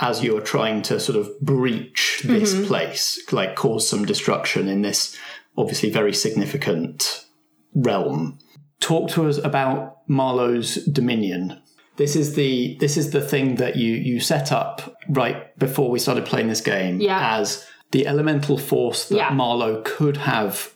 as 0.00 0.24
you're 0.24 0.40
trying 0.40 0.80
to 0.82 0.98
sort 0.98 1.18
of 1.18 1.28
breach 1.40 2.22
this 2.24 2.54
mm-hmm. 2.54 2.64
place, 2.64 3.20
like 3.32 3.54
cause 3.54 3.86
some 3.86 4.06
destruction 4.06 4.66
in 4.66 4.80
this 4.80 5.14
obviously 5.58 5.90
very 5.90 6.14
significant 6.14 7.26
realm. 7.74 8.38
Talk 8.80 9.10
to 9.10 9.28
us 9.28 9.36
about 9.36 9.98
Marlowe's 10.08 10.76
dominion. 10.86 11.60
This 11.96 12.16
is 12.16 12.34
the 12.34 12.78
this 12.80 12.96
is 12.96 13.10
the 13.10 13.20
thing 13.20 13.56
that 13.56 13.76
you 13.76 13.92
you 13.92 14.20
set 14.20 14.52
up 14.52 14.96
right 15.10 15.56
before 15.58 15.90
we 15.90 15.98
started 15.98 16.24
playing 16.24 16.48
this 16.48 16.62
game 16.62 17.02
Yeah. 17.02 17.38
as 17.38 17.66
the 17.92 18.06
elemental 18.06 18.58
force 18.58 19.08
that 19.08 19.16
Yeah. 19.16 19.30
Marlowe 19.30 19.82
could 19.84 20.16
have 20.18 20.72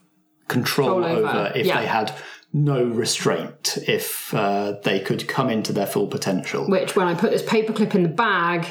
control, 0.49 1.01
Control 1.03 1.05
over, 1.19 1.29
over, 1.29 1.53
if 1.55 1.67
yeah. 1.67 1.81
they 1.81 1.87
had 1.87 2.13
no 2.53 2.85
restraint, 2.85 3.77
if 3.87 4.33
uh, 4.33 4.75
they 4.83 5.01
could 5.01 5.29
come 5.29 5.51
into 5.51 5.73
their 5.73 5.87
full 5.87 6.07
potential. 6.07 6.67
which 6.69 6.97
when 6.97 7.07
I 7.07 7.15
put 7.15 7.31
this 7.31 7.43
paperclip 7.43 7.95
in 7.95 8.03
the 8.03 8.09
bag 8.09 8.67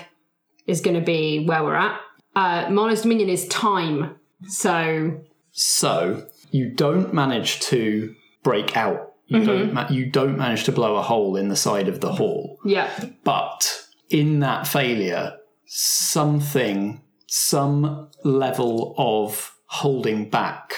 is 0.66 0.82
going 0.82 0.96
to 1.00 1.06
be 1.06 1.46
where 1.46 1.64
we're 1.64 1.76
at. 1.76 2.00
Uh, 2.36 2.70
Marlowe's 2.70 3.02
Dominion 3.04 3.30
is 3.30 3.48
time. 3.48 4.16
So, 4.48 5.22
So 5.52 6.26
you 6.52 6.70
don't 6.70 7.14
manage 7.14 7.60
to 7.62 8.16
break 8.44 8.76
out. 8.78 9.14
You 9.28 9.38
Mm-hmm. 9.40 9.46
don't. 9.48 9.74
Ma- 9.74 9.88
you 9.90 10.06
don't 10.10 10.38
manage 10.38 10.64
to 10.66 10.72
blow 10.72 10.96
a 10.96 11.02
hole 11.02 11.36
in 11.36 11.50
the 11.50 11.56
side 11.56 11.88
of 11.90 12.00
the 12.00 12.14
hall. 12.14 12.58
yeah. 12.66 12.90
But 13.24 13.86
in 14.10 14.40
that 14.40 14.68
failure, 14.68 15.34
something, 15.66 17.02
some 17.28 18.10
level 18.24 18.96
of 18.98 19.54
holding 19.66 20.30
back 20.30 20.74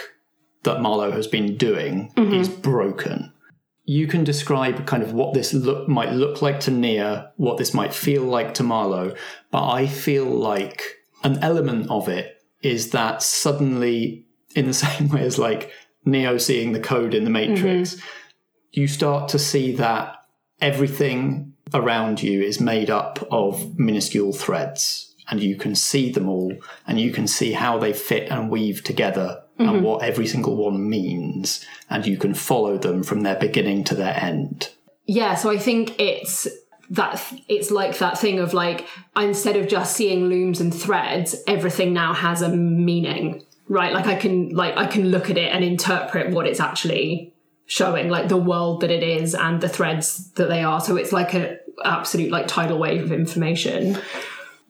that 0.63 0.82
Marlowe 0.82 1.12
has 1.12 1.27
been 1.27 1.56
doing 1.56 2.12
mm-hmm. 2.15 2.34
is 2.34 2.50
broken. 2.50 3.32
You 3.86 4.08
can 4.08 4.24
describe 4.24 4.86
kind 4.86 5.01
of 5.01 5.13
what 5.13 5.34
this 5.34 5.53
look 5.53 5.88
might 5.88 6.12
look 6.12 6.41
like 6.41 6.60
to 6.62 6.72
Nia, 6.72 7.32
what 7.38 7.58
this 7.58 7.74
might 7.74 7.94
feel 7.94 8.24
like 8.24 8.53
to 8.56 8.63
Marlowe, 8.63 9.15
but 9.51 9.68
I 9.68 9.88
feel 9.88 10.25
like 10.25 10.98
an 11.24 11.39
element 11.39 11.89
of 11.89 12.08
it 12.08 12.41
is 12.62 12.91
that 12.91 13.24
suddenly, 13.24 14.25
in 14.56 14.68
the 14.68 14.74
same 14.86 15.10
way 15.10 15.22
as 15.22 15.39
like 15.39 15.72
Neo 16.06 16.38
seeing 16.38 16.74
the 16.74 16.79
code 16.79 17.13
in 17.13 17.24
the 17.24 17.29
Matrix, 17.29 17.96
mm-hmm. 17.96 18.08
you 18.74 18.88
start 18.88 19.29
to 19.29 19.39
see 19.39 19.72
that 19.74 20.15
everything 20.62 21.53
around 21.74 22.22
you 22.22 22.41
is 22.41 22.60
made 22.60 22.89
up 22.89 23.25
of 23.32 23.77
minuscule 23.77 24.34
threads 24.34 25.09
and 25.29 25.41
you 25.41 25.55
can 25.55 25.75
see 25.75 26.12
them 26.12 26.27
all 26.27 26.53
and 26.88 27.00
you 27.00 27.12
can 27.12 27.27
see 27.27 27.51
how 27.51 27.77
they 27.77 27.93
fit 27.93 28.29
and 28.31 28.50
weave 28.50 28.83
together 28.83 29.41
and 29.57 29.69
mm-hmm. 29.69 29.83
what 29.83 30.03
every 30.03 30.25
single 30.25 30.55
one 30.55 30.89
means 30.89 31.65
and 31.89 32.05
you 32.05 32.17
can 32.17 32.33
follow 32.33 32.77
them 32.77 33.03
from 33.03 33.21
their 33.21 33.36
beginning 33.36 33.83
to 33.83 33.95
their 33.95 34.15
end 34.15 34.69
Yeah, 35.05 35.33
so 35.33 35.50
I 35.50 35.57
think 35.57 36.00
it's 36.00 36.48
that 36.91 37.19
it's 37.48 37.71
like 37.71 37.98
that 37.98 38.19
thing 38.19 38.39
of 38.39 38.53
like 38.53 38.88
instead 39.15 39.55
of 39.55 39.67
just 39.67 39.95
seeing 39.95 40.25
looms 40.25 40.62
and 40.62 40.74
threads, 40.74 41.36
everything 41.48 41.93
now 41.93 42.13
has 42.13 42.43
a 42.43 42.50
meaning, 42.50 43.43
right? 43.67 43.91
Like 43.91 44.05
I 44.05 44.15
can 44.15 44.50
like 44.50 44.77
I 44.77 44.86
can 44.86 45.09
look 45.09 45.31
at 45.31 45.38
it 45.38 45.51
and 45.51 45.63
interpret 45.63 46.29
what 46.31 46.45
it's 46.45 46.59
actually 46.59 47.33
showing, 47.65 48.09
like 48.09 48.27
the 48.27 48.38
world 48.38 48.81
that 48.81 48.91
it 48.91 49.01
is 49.01 49.33
and 49.33 49.62
the 49.62 49.69
threads 49.69 50.31
that 50.33 50.48
they 50.50 50.63
are. 50.63 50.79
So 50.79 50.95
it's 50.95 51.12
like 51.12 51.33
a 51.33 51.57
absolute 51.83 52.29
like 52.29 52.48
tidal 52.48 52.77
wave 52.77 53.03
of 53.03 53.12
information. 53.12 53.98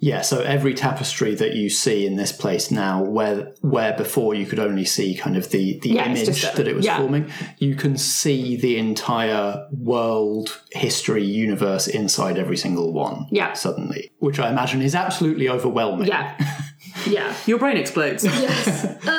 Yeah 0.01 0.21
so 0.21 0.41
every 0.41 0.73
tapestry 0.73 1.35
that 1.35 1.55
you 1.55 1.69
see 1.69 2.05
in 2.05 2.15
this 2.15 2.31
place 2.31 2.71
now 2.71 3.03
where 3.03 3.51
where 3.61 3.93
before 3.97 4.33
you 4.33 4.45
could 4.45 4.59
only 4.59 4.85
see 4.85 5.13
kind 5.15 5.35
of 5.37 5.49
the 5.51 5.77
the 5.79 5.89
Yeah, 5.89 6.05
image 6.09 6.43
a- 6.43 6.55
that 6.55 6.67
it 6.67 6.75
was 6.75 6.85
yeah. 6.85 6.97
forming 6.97 7.29
you 7.57 7.75
can 7.75 7.97
see 7.97 8.55
the 8.55 8.77
entire 8.77 9.67
world 9.71 10.61
history 10.71 11.23
universe 11.25 11.87
inside 11.87 12.37
every 12.37 12.57
single 12.57 12.93
one 12.93 13.27
Yeah. 13.31 13.53
suddenly 13.53 14.11
which 14.19 14.39
i 14.39 14.49
imagine 14.49 14.81
is 14.81 14.95
absolutely 14.95 15.49
overwhelming 15.49 16.07
Yeah. 16.07 16.35
Yeah. 17.07 17.33
Your 17.45 17.59
brain 17.59 17.77
explodes. 17.77 18.25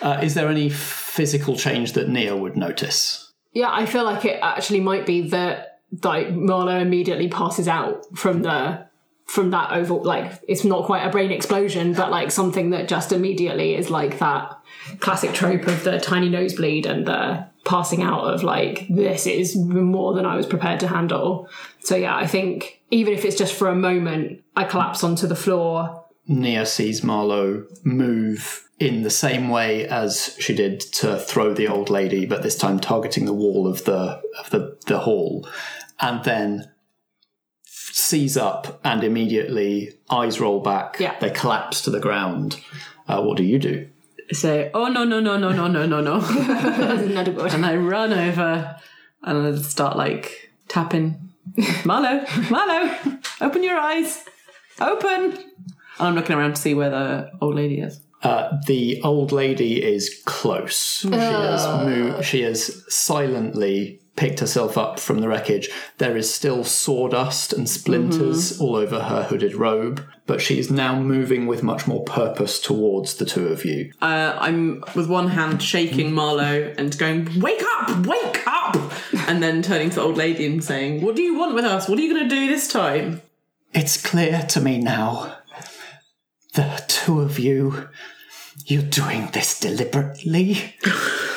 Uh, 0.00 0.20
is 0.22 0.34
there 0.34 0.48
any 0.48 0.68
physical 0.70 1.56
change 1.56 1.92
that 1.94 2.08
Nia 2.08 2.36
would 2.36 2.56
notice? 2.56 3.32
Yeah, 3.52 3.68
I 3.70 3.84
feel 3.84 4.04
like 4.04 4.24
it 4.24 4.38
actually 4.40 4.78
might 4.80 5.06
be 5.06 5.28
that 5.30 5.80
like 6.04 6.32
Marlowe 6.32 6.78
immediately 6.78 7.28
passes 7.28 7.66
out 7.66 8.04
from 8.16 8.42
the 8.42 8.86
from 9.28 9.50
that 9.50 9.72
over 9.72 9.94
like 9.94 10.40
it's 10.48 10.64
not 10.64 10.86
quite 10.86 11.06
a 11.06 11.10
brain 11.10 11.30
explosion, 11.30 11.92
but 11.92 12.10
like 12.10 12.30
something 12.30 12.70
that 12.70 12.88
just 12.88 13.12
immediately 13.12 13.74
is 13.74 13.90
like 13.90 14.18
that 14.18 14.58
classic 15.00 15.34
trope 15.34 15.66
of 15.66 15.84
the 15.84 16.00
tiny 16.00 16.30
nosebleed 16.30 16.86
and 16.86 17.06
the 17.06 17.46
passing 17.64 18.02
out 18.02 18.22
of 18.24 18.42
like 18.42 18.86
this 18.88 19.26
is 19.26 19.54
more 19.54 20.14
than 20.14 20.24
I 20.24 20.34
was 20.34 20.46
prepared 20.46 20.80
to 20.80 20.88
handle. 20.88 21.46
So 21.80 21.94
yeah, 21.94 22.16
I 22.16 22.26
think 22.26 22.80
even 22.90 23.12
if 23.12 23.26
it's 23.26 23.36
just 23.36 23.54
for 23.54 23.68
a 23.68 23.74
moment, 23.74 24.42
I 24.56 24.64
collapse 24.64 25.04
onto 25.04 25.26
the 25.26 25.36
floor. 25.36 26.04
Nia 26.26 26.64
sees 26.64 27.04
Marlowe 27.04 27.66
move 27.84 28.66
in 28.80 29.02
the 29.02 29.10
same 29.10 29.50
way 29.50 29.86
as 29.88 30.36
she 30.38 30.54
did 30.54 30.80
to 30.80 31.18
throw 31.18 31.52
the 31.52 31.68
old 31.68 31.90
lady, 31.90 32.24
but 32.24 32.42
this 32.42 32.56
time 32.56 32.80
targeting 32.80 33.26
the 33.26 33.34
wall 33.34 33.66
of 33.66 33.84
the 33.84 34.22
of 34.38 34.48
the, 34.50 34.78
the 34.86 35.00
hall, 35.00 35.46
and 36.00 36.24
then 36.24 36.70
seize 38.08 38.38
up 38.38 38.80
and 38.84 39.04
immediately 39.04 39.92
eyes 40.10 40.40
roll 40.40 40.60
back. 40.60 40.96
Yeah. 40.98 41.18
They 41.18 41.30
collapse 41.30 41.82
to 41.82 41.90
the 41.90 42.00
ground. 42.00 42.58
Uh, 43.06 43.22
what 43.22 43.36
do 43.36 43.44
you 43.44 43.58
do? 43.58 43.88
Say, 44.32 44.70
oh 44.72 44.88
no, 44.88 45.04
no, 45.04 45.20
no, 45.20 45.36
no, 45.36 45.52
no, 45.52 45.68
no, 45.68 45.86
no, 45.86 46.00
no. 46.00 46.20
That's 46.20 47.02
another 47.02 47.32
word. 47.32 47.52
And 47.52 47.66
I 47.66 47.76
run 47.76 48.12
over 48.12 48.76
and 49.22 49.46
I 49.46 49.60
start 49.60 49.96
like 49.96 50.52
tapping. 50.68 51.32
Marlowe, 51.84 52.24
Marlowe, 52.50 53.18
open 53.40 53.62
your 53.62 53.78
eyes. 53.78 54.24
Open. 54.80 55.32
And 55.32 55.38
I'm 55.98 56.14
looking 56.14 56.36
around 56.36 56.54
to 56.54 56.60
see 56.60 56.74
where 56.74 56.90
the 56.90 57.30
old 57.40 57.54
lady 57.54 57.80
is. 57.80 58.00
Uh, 58.22 58.56
the 58.66 59.00
old 59.02 59.32
lady 59.32 59.82
is 59.82 60.22
close. 60.24 61.00
She, 61.00 61.10
has 61.10 61.64
oh. 61.64 61.84
moved, 61.84 62.24
she 62.24 62.42
has 62.42 62.84
silently 62.92 64.00
picked 64.18 64.40
herself 64.40 64.76
up 64.76 64.98
from 64.98 65.20
the 65.20 65.28
wreckage. 65.28 65.70
There 65.98 66.16
is 66.16 66.32
still 66.34 66.64
sawdust 66.64 67.52
and 67.52 67.68
splinters 67.68 68.60
all 68.60 68.74
over 68.74 68.98
her 68.98 69.22
hooded 69.22 69.54
robe, 69.54 70.04
but 70.26 70.42
she 70.42 70.58
is 70.58 70.72
now 70.72 71.00
moving 71.00 71.46
with 71.46 71.62
much 71.62 71.86
more 71.86 72.02
purpose 72.02 72.58
towards 72.58 73.14
the 73.14 73.24
two 73.24 73.46
of 73.46 73.64
you. 73.64 73.92
Uh, 74.02 74.36
I'm 74.36 74.82
with 74.96 75.08
one 75.08 75.28
hand 75.28 75.62
shaking 75.62 76.12
Marlowe 76.12 76.74
and 76.76 76.98
going, 76.98 77.40
"Wake 77.40 77.62
up! 77.78 78.06
Wake 78.06 78.42
up!" 78.46 78.76
and 79.28 79.40
then 79.40 79.62
turning 79.62 79.90
to 79.90 79.96
the 79.96 80.02
old 80.02 80.16
lady 80.16 80.46
and 80.46 80.64
saying, 80.64 81.00
"What 81.00 81.14
do 81.14 81.22
you 81.22 81.38
want 81.38 81.54
with 81.54 81.64
us? 81.64 81.88
What 81.88 81.98
are 81.98 82.02
you 82.02 82.12
going 82.12 82.28
to 82.28 82.34
do 82.34 82.48
this 82.48 82.66
time?" 82.66 83.22
It's 83.72 84.02
clear 84.02 84.42
to 84.48 84.60
me 84.60 84.78
now. 84.78 85.36
The 86.54 86.82
two 86.88 87.20
of 87.20 87.38
you, 87.38 87.88
you're 88.66 88.82
doing 88.82 89.28
this 89.32 89.60
deliberately. 89.60 90.74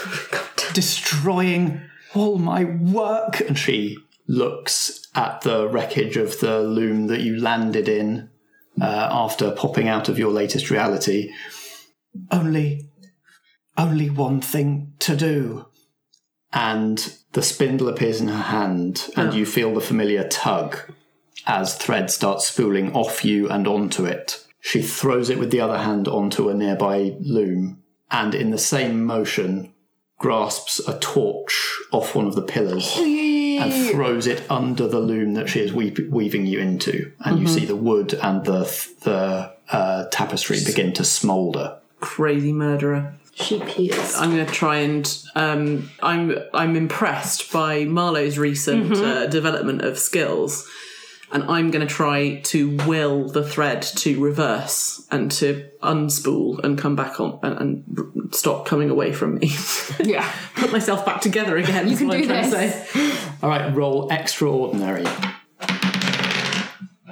Destroying 0.73 1.81
all 2.13 2.37
my 2.37 2.63
work. 2.63 3.39
And 3.41 3.57
she 3.57 3.97
looks 4.27 5.07
at 5.15 5.41
the 5.41 5.67
wreckage 5.67 6.17
of 6.17 6.39
the 6.39 6.61
loom 6.61 7.07
that 7.07 7.21
you 7.21 7.39
landed 7.39 7.87
in 7.87 8.29
uh, 8.79 9.09
after 9.11 9.51
popping 9.51 9.87
out 9.87 10.09
of 10.09 10.17
your 10.17 10.31
latest 10.31 10.69
reality. 10.69 11.31
Only, 12.31 12.89
only 13.77 14.09
one 14.09 14.41
thing 14.41 14.93
to 14.99 15.15
do. 15.15 15.65
And 16.53 17.15
the 17.31 17.41
spindle 17.41 17.87
appears 17.87 18.19
in 18.19 18.27
her 18.27 18.35
hand, 18.35 19.09
and 19.15 19.33
you 19.33 19.45
feel 19.45 19.73
the 19.73 19.81
familiar 19.81 20.27
tug 20.27 20.77
as 21.47 21.75
thread 21.75 22.11
starts 22.11 22.47
spooling 22.47 22.93
off 22.93 23.23
you 23.23 23.49
and 23.49 23.67
onto 23.67 24.05
it. 24.05 24.45
She 24.59 24.81
throws 24.81 25.29
it 25.29 25.39
with 25.39 25.49
the 25.49 25.61
other 25.61 25.77
hand 25.77 26.07
onto 26.07 26.49
a 26.49 26.53
nearby 26.53 27.15
loom, 27.19 27.81
and 28.11 28.35
in 28.35 28.51
the 28.51 28.57
same 28.57 29.03
motion, 29.05 29.73
grasps 30.21 30.79
a 30.87 30.99
torch 30.99 31.79
off 31.91 32.13
one 32.13 32.27
of 32.27 32.35
the 32.35 32.43
pillars 32.43 32.95
and 32.95 33.89
throws 33.91 34.27
it 34.27 34.43
under 34.51 34.87
the 34.87 34.99
loom 34.99 35.33
that 35.33 35.49
she 35.49 35.59
is 35.59 35.73
weep- 35.73 36.09
weaving 36.11 36.45
you 36.45 36.59
into. 36.59 37.11
And 37.25 37.39
you 37.39 37.47
see 37.47 37.65
the 37.65 37.75
wood 37.75 38.13
and 38.13 38.45
the 38.45 38.63
the 39.01 39.51
uh, 39.71 40.05
tapestry 40.11 40.59
begin 40.63 40.93
to 40.93 41.03
smoulder. 41.03 41.77
Crazy 42.01 42.53
murderer. 42.53 43.15
She 43.33 43.59
peers. 43.61 44.15
I'm 44.15 44.31
going 44.35 44.45
to 44.45 44.51
try 44.53 44.77
and 44.77 45.17
um, 45.35 45.89
I'm 46.03 46.37
I'm 46.53 46.75
impressed 46.75 47.51
by 47.51 47.85
Marlowe's 47.85 48.37
recent 48.37 48.93
uh, 48.97 49.25
development 49.27 49.81
of 49.81 49.97
skills, 49.97 50.69
and 51.31 51.43
I'm 51.43 51.71
going 51.71 51.85
to 51.85 51.93
try 51.93 52.41
to 52.41 52.77
will 52.85 53.29
the 53.29 53.43
thread 53.43 53.81
to 53.81 54.21
reverse 54.21 55.07
and 55.11 55.31
to 55.33 55.69
unspool 55.81 56.63
and 56.63 56.77
come 56.77 56.95
back 56.95 57.19
on 57.19 57.39
and, 57.43 57.57
and 57.57 58.35
stop 58.35 58.65
coming 58.65 58.89
away 58.89 59.13
from 59.13 59.35
me. 59.35 59.51
Yeah. 60.03 60.29
Put 60.55 60.71
myself 60.71 61.05
back 61.05 61.21
together 61.21 61.57
again. 61.57 61.87
You 61.87 61.95
can 61.95 62.07
what 62.07 62.17
do 62.17 62.23
I'm 62.23 62.27
trying 62.27 62.49
this. 62.49 62.91
To 62.91 62.97
say. 62.97 63.29
All 63.43 63.49
right, 63.49 63.73
roll 63.73 64.09
extraordinary. 64.11 65.05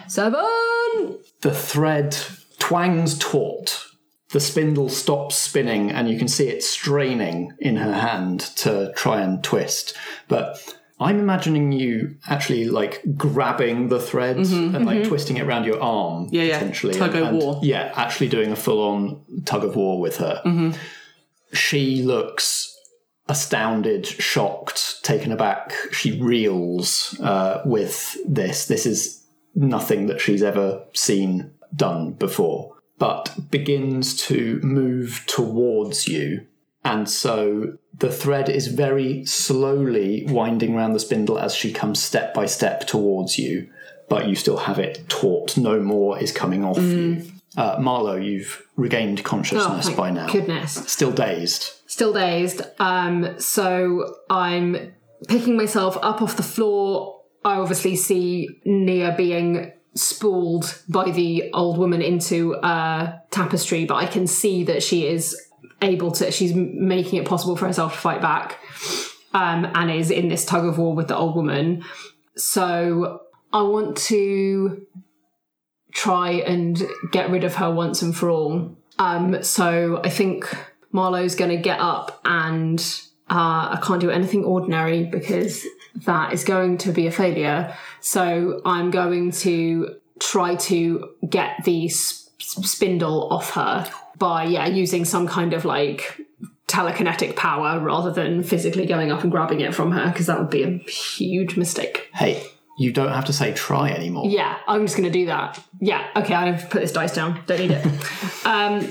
Seven. 0.07 1.19
The 1.41 1.53
thread 1.53 2.17
twangs 2.57 3.17
taut. 3.19 3.85
The 4.31 4.39
spindle 4.39 4.89
stops 4.89 5.35
spinning, 5.35 5.91
and 5.91 6.09
you 6.09 6.17
can 6.17 6.27
see 6.27 6.47
it 6.49 6.63
straining 6.63 7.53
in 7.59 7.77
her 7.77 7.93
hand 7.93 8.39
to 8.57 8.91
try 8.95 9.21
and 9.21 9.43
twist. 9.43 9.95
But 10.27 10.78
I'm 10.99 11.19
imagining 11.19 11.71
you 11.71 12.17
actually 12.27 12.65
like 12.65 13.01
grabbing 13.15 13.87
the 13.87 13.99
thread 14.01 14.35
and 14.37 14.85
like 14.85 15.05
twisting 15.07 15.37
it 15.37 15.43
around 15.43 15.63
your 15.65 15.81
arm, 15.81 16.25
Mm-hmm, 16.25 16.35
Yeah, 16.35 16.43
yeah. 16.43 16.57
potentially. 16.59 16.93
Tug 16.95 17.15
of 17.15 17.27
and- 17.27 17.37
war. 17.37 17.59
Yeah, 17.63 17.93
actually 17.95 18.27
doing 18.27 18.51
a 18.51 18.55
full-on 18.55 19.23
tug 19.45 19.63
of 19.63 19.75
war 19.75 19.99
with 19.99 20.17
her. 20.17 20.41
Mm-hmm. 20.45 20.71
She 21.53 22.03
looks 22.03 22.75
astounded, 23.27 24.05
shocked, 24.05 25.03
taken 25.03 25.31
aback. 25.31 25.73
She 25.91 26.19
reels 26.19 27.19
uh, 27.21 27.61
with 27.65 28.17
this. 28.27 28.65
This 28.65 28.85
is 28.85 29.23
nothing 29.55 30.07
that 30.07 30.19
she's 30.19 30.43
ever 30.43 30.83
seen 30.93 31.51
done 31.75 32.11
before, 32.13 32.75
but 32.97 33.35
begins 33.51 34.15
to 34.27 34.59
move 34.63 35.23
towards 35.27 36.07
you. 36.07 36.45
And 36.83 37.09
so 37.09 37.77
the 37.97 38.11
thread 38.11 38.47
is 38.49 38.67
very 38.67 39.25
slowly 39.25 40.25
winding 40.27 40.75
around 40.75 40.93
the 40.93 40.99
spindle 40.99 41.37
as 41.37 41.53
she 41.53 41.73
comes 41.73 42.01
step 42.01 42.33
by 42.33 42.45
step 42.45 42.87
towards 42.87 43.37
you, 43.37 43.69
but 44.07 44.27
you 44.27 44.35
still 44.35 44.57
have 44.57 44.79
it 44.79 45.07
taut. 45.09 45.57
No 45.57 45.79
more 45.81 46.17
is 46.17 46.31
coming 46.31 46.63
off 46.63 46.77
you. 46.77 47.23
Uh, 47.57 47.77
Marlowe, 47.79 48.15
you've 48.15 48.65
regained 48.77 49.19
Oh, 49.19 49.23
consciousness 49.23 49.85
thank 49.87 49.97
by 49.97 50.11
now. 50.11 50.27
goodness. 50.31 50.73
Still 50.91 51.11
dazed. 51.11 51.73
Still 51.87 52.13
dazed. 52.13 52.61
Um, 52.79 53.39
so 53.39 54.15
I'm 54.29 54.93
picking 55.27 55.57
myself 55.57 55.97
up 56.01 56.21
off 56.21 56.37
the 56.37 56.43
floor. 56.43 57.19
I 57.43 57.55
obviously 57.55 57.95
see 57.95 58.61
Nia 58.65 59.15
being 59.17 59.73
spooled 59.95 60.79
by 60.87 61.09
the 61.11 61.49
old 61.53 61.77
woman 61.77 62.01
into 62.01 62.53
a 62.63 63.19
tapestry, 63.31 63.85
but 63.85 63.95
I 63.95 64.05
can 64.05 64.27
see 64.27 64.63
that 64.65 64.83
she 64.83 65.07
is 65.07 65.35
able 65.81 66.11
to, 66.11 66.31
she's 66.31 66.53
making 66.53 67.19
it 67.19 67.27
possible 67.27 67.55
for 67.55 67.65
herself 67.67 67.93
to 67.93 67.99
fight 67.99 68.21
back 68.21 68.59
um, 69.33 69.65
and 69.75 69.91
is 69.91 70.11
in 70.11 70.27
this 70.27 70.45
tug 70.45 70.65
of 70.65 70.77
war 70.77 70.93
with 70.93 71.07
the 71.07 71.15
old 71.15 71.35
woman. 71.35 71.83
So 72.35 73.21
I 73.53 73.61
want 73.61 73.97
to 73.97 74.85
try 75.93 76.31
and 76.31 76.81
get 77.11 77.29
rid 77.29 77.43
of 77.43 77.55
her 77.55 77.71
once 77.71 78.01
and 78.01 78.15
for 78.15 78.29
all. 78.29 78.77
Um, 78.97 79.43
so 79.43 80.01
I 80.03 80.09
think 80.09 80.45
Marlowe's 80.91 81.35
going 81.35 81.51
to 81.51 81.57
get 81.57 81.79
up 81.79 82.19
and 82.25 82.79
uh, 83.29 83.77
I 83.77 83.79
can't 83.83 84.01
do 84.01 84.09
anything 84.09 84.43
ordinary 84.43 85.05
because 85.05 85.65
that 86.05 86.33
is 86.33 86.43
going 86.43 86.77
to 86.79 86.91
be 86.91 87.07
a 87.07 87.11
failure. 87.11 87.75
So 88.01 88.61
I'm 88.65 88.91
going 88.91 89.31
to 89.31 89.95
try 90.19 90.55
to 90.55 91.09
get 91.27 91.63
the 91.63 91.85
s- 91.85 92.28
spindle 92.39 93.31
off 93.31 93.51
her 93.51 93.89
by 94.17 94.43
yeah 94.43 94.67
using 94.67 95.05
some 95.05 95.27
kind 95.27 95.53
of 95.53 95.65
like 95.65 96.19
telekinetic 96.67 97.35
power 97.35 97.79
rather 97.79 98.11
than 98.11 98.43
physically 98.43 98.85
going 98.85 99.11
up 99.11 99.23
and 99.23 99.31
grabbing 99.31 99.59
it 99.59 99.73
from 99.73 99.91
her 99.91 100.09
because 100.11 100.27
that 100.27 100.39
would 100.39 100.49
be 100.49 100.63
a 100.63 100.77
huge 100.89 101.57
mistake. 101.57 102.09
Hey, 102.13 102.43
you 102.77 102.93
don't 102.93 103.11
have 103.11 103.25
to 103.25 103.33
say 103.33 103.53
try 103.53 103.89
anymore. 103.89 104.25
Yeah, 104.27 104.57
I'm 104.67 104.85
just 104.85 104.95
going 104.95 105.11
to 105.11 105.17
do 105.19 105.25
that. 105.25 105.59
Yeah, 105.81 106.07
okay, 106.15 106.33
I've 106.33 106.69
put 106.69 106.81
this 106.81 106.91
dice 106.91 107.13
down. 107.13 107.41
Don't 107.47 107.59
need 107.59 107.71
it. 107.71 107.85
um, 108.45 108.89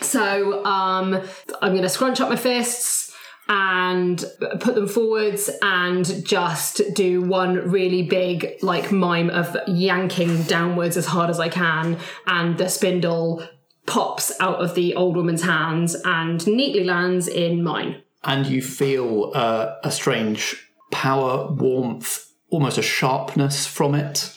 so 0.00 0.64
um, 0.64 1.20
I'm 1.60 1.72
going 1.72 1.82
to 1.82 1.88
scrunch 1.88 2.20
up 2.20 2.28
my 2.28 2.36
fists 2.36 3.05
and 3.48 4.24
put 4.60 4.74
them 4.74 4.88
forwards 4.88 5.48
and 5.62 6.26
just 6.26 6.80
do 6.94 7.22
one 7.22 7.70
really 7.70 8.02
big 8.02 8.58
like 8.62 8.90
mime 8.90 9.30
of 9.30 9.56
yanking 9.68 10.42
downwards 10.44 10.96
as 10.96 11.06
hard 11.06 11.30
as 11.30 11.38
I 11.38 11.48
can 11.48 11.98
and 12.26 12.58
the 12.58 12.68
spindle 12.68 13.46
pops 13.86 14.32
out 14.40 14.60
of 14.60 14.74
the 14.74 14.94
old 14.96 15.16
woman's 15.16 15.42
hands 15.44 15.94
and 16.04 16.44
neatly 16.46 16.84
lands 16.84 17.28
in 17.28 17.62
mine. 17.62 18.02
and 18.24 18.46
you 18.46 18.60
feel 18.60 19.30
uh, 19.34 19.76
a 19.84 19.90
strange 19.92 20.56
power, 20.90 21.46
warmth, 21.52 22.32
almost 22.50 22.78
a 22.78 22.82
sharpness 22.82 23.66
from 23.66 23.94
it. 23.94 24.32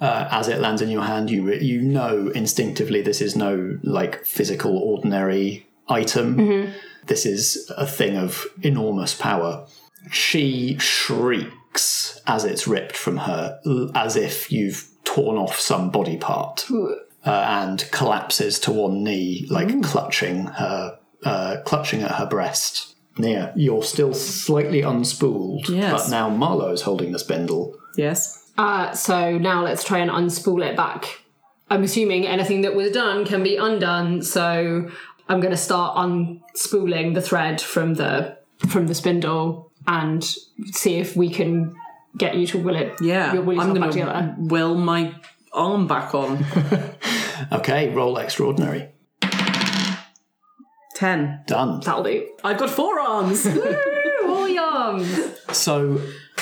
Uh, 0.00 0.28
as 0.30 0.48
it 0.48 0.60
lands 0.60 0.80
in 0.82 0.88
your 0.90 1.02
hand, 1.04 1.30
you 1.30 1.44
re- 1.44 1.62
you 1.62 1.80
know 1.80 2.28
instinctively 2.34 3.02
this 3.02 3.20
is 3.20 3.36
no 3.36 3.78
like 3.82 4.24
physical, 4.24 4.76
ordinary 4.78 5.66
item. 5.88 6.72
This 7.06 7.24
is 7.26 7.70
a 7.76 7.86
thing 7.86 8.16
of 8.16 8.46
enormous 8.62 9.14
power. 9.14 9.66
She 10.10 10.76
shrieks 10.78 12.20
as 12.26 12.44
it's 12.44 12.66
ripped 12.66 12.96
from 12.96 13.18
her, 13.18 13.58
as 13.94 14.16
if 14.16 14.50
you've 14.52 14.88
torn 15.04 15.36
off 15.36 15.58
some 15.58 15.90
body 15.90 16.16
part, 16.16 16.66
uh, 16.70 16.90
and 17.24 17.88
collapses 17.90 18.58
to 18.60 18.72
one 18.72 19.02
knee, 19.02 19.46
like 19.50 19.82
clutching 19.82 20.44
her, 20.46 20.98
uh, 21.24 21.56
clutching 21.64 22.02
at 22.02 22.12
her 22.12 22.26
breast. 22.26 22.94
Nia, 23.16 23.52
you're 23.56 23.82
still 23.82 24.14
slightly 24.14 24.82
unspooled, 24.82 25.68
Yes. 25.68 26.04
but 26.04 26.10
now 26.10 26.28
Marlowe's 26.30 26.82
holding 26.82 27.10
the 27.12 27.18
spindle. 27.18 27.76
Yes. 27.96 28.50
Uh, 28.56 28.92
so 28.92 29.36
now 29.38 29.64
let's 29.64 29.82
try 29.82 29.98
and 29.98 30.10
unspool 30.10 30.64
it 30.64 30.76
back. 30.76 31.22
I'm 31.70 31.82
assuming 31.82 32.26
anything 32.26 32.62
that 32.62 32.74
was 32.74 32.92
done 32.92 33.24
can 33.26 33.42
be 33.42 33.56
undone, 33.56 34.22
so 34.22 34.88
I'm 35.28 35.40
going 35.40 35.52
to 35.52 35.56
start 35.56 35.96
unspooling 35.96 37.14
the 37.14 37.22
thread 37.22 37.60
from 37.60 37.94
the 37.94 38.38
from 38.68 38.86
the 38.86 38.94
spindle 38.94 39.70
and 39.86 40.24
see 40.72 40.96
if 40.96 41.16
we 41.16 41.30
can 41.30 41.74
get 42.16 42.34
you 42.34 42.46
to 42.48 42.58
will 42.58 42.76
it. 42.76 42.94
Yeah. 43.00 43.34
will 43.34 43.60
I'm 43.60 43.74
going 43.74 43.90
to 43.92 44.34
will 44.38 44.74
my 44.74 45.14
arm 45.52 45.86
back 45.86 46.14
on. 46.14 46.44
Okay, 47.52 47.94
roll 47.94 48.18
extraordinary. 48.18 48.88
Ten. 50.94 51.42
Done. 51.46 51.80
That'll 51.80 52.02
do. 52.02 52.28
I've 52.42 52.58
got 52.58 52.70
four 52.70 52.98
arms. 52.98 53.46
All 53.46 54.48
young. 54.48 55.04
So 55.52 56.00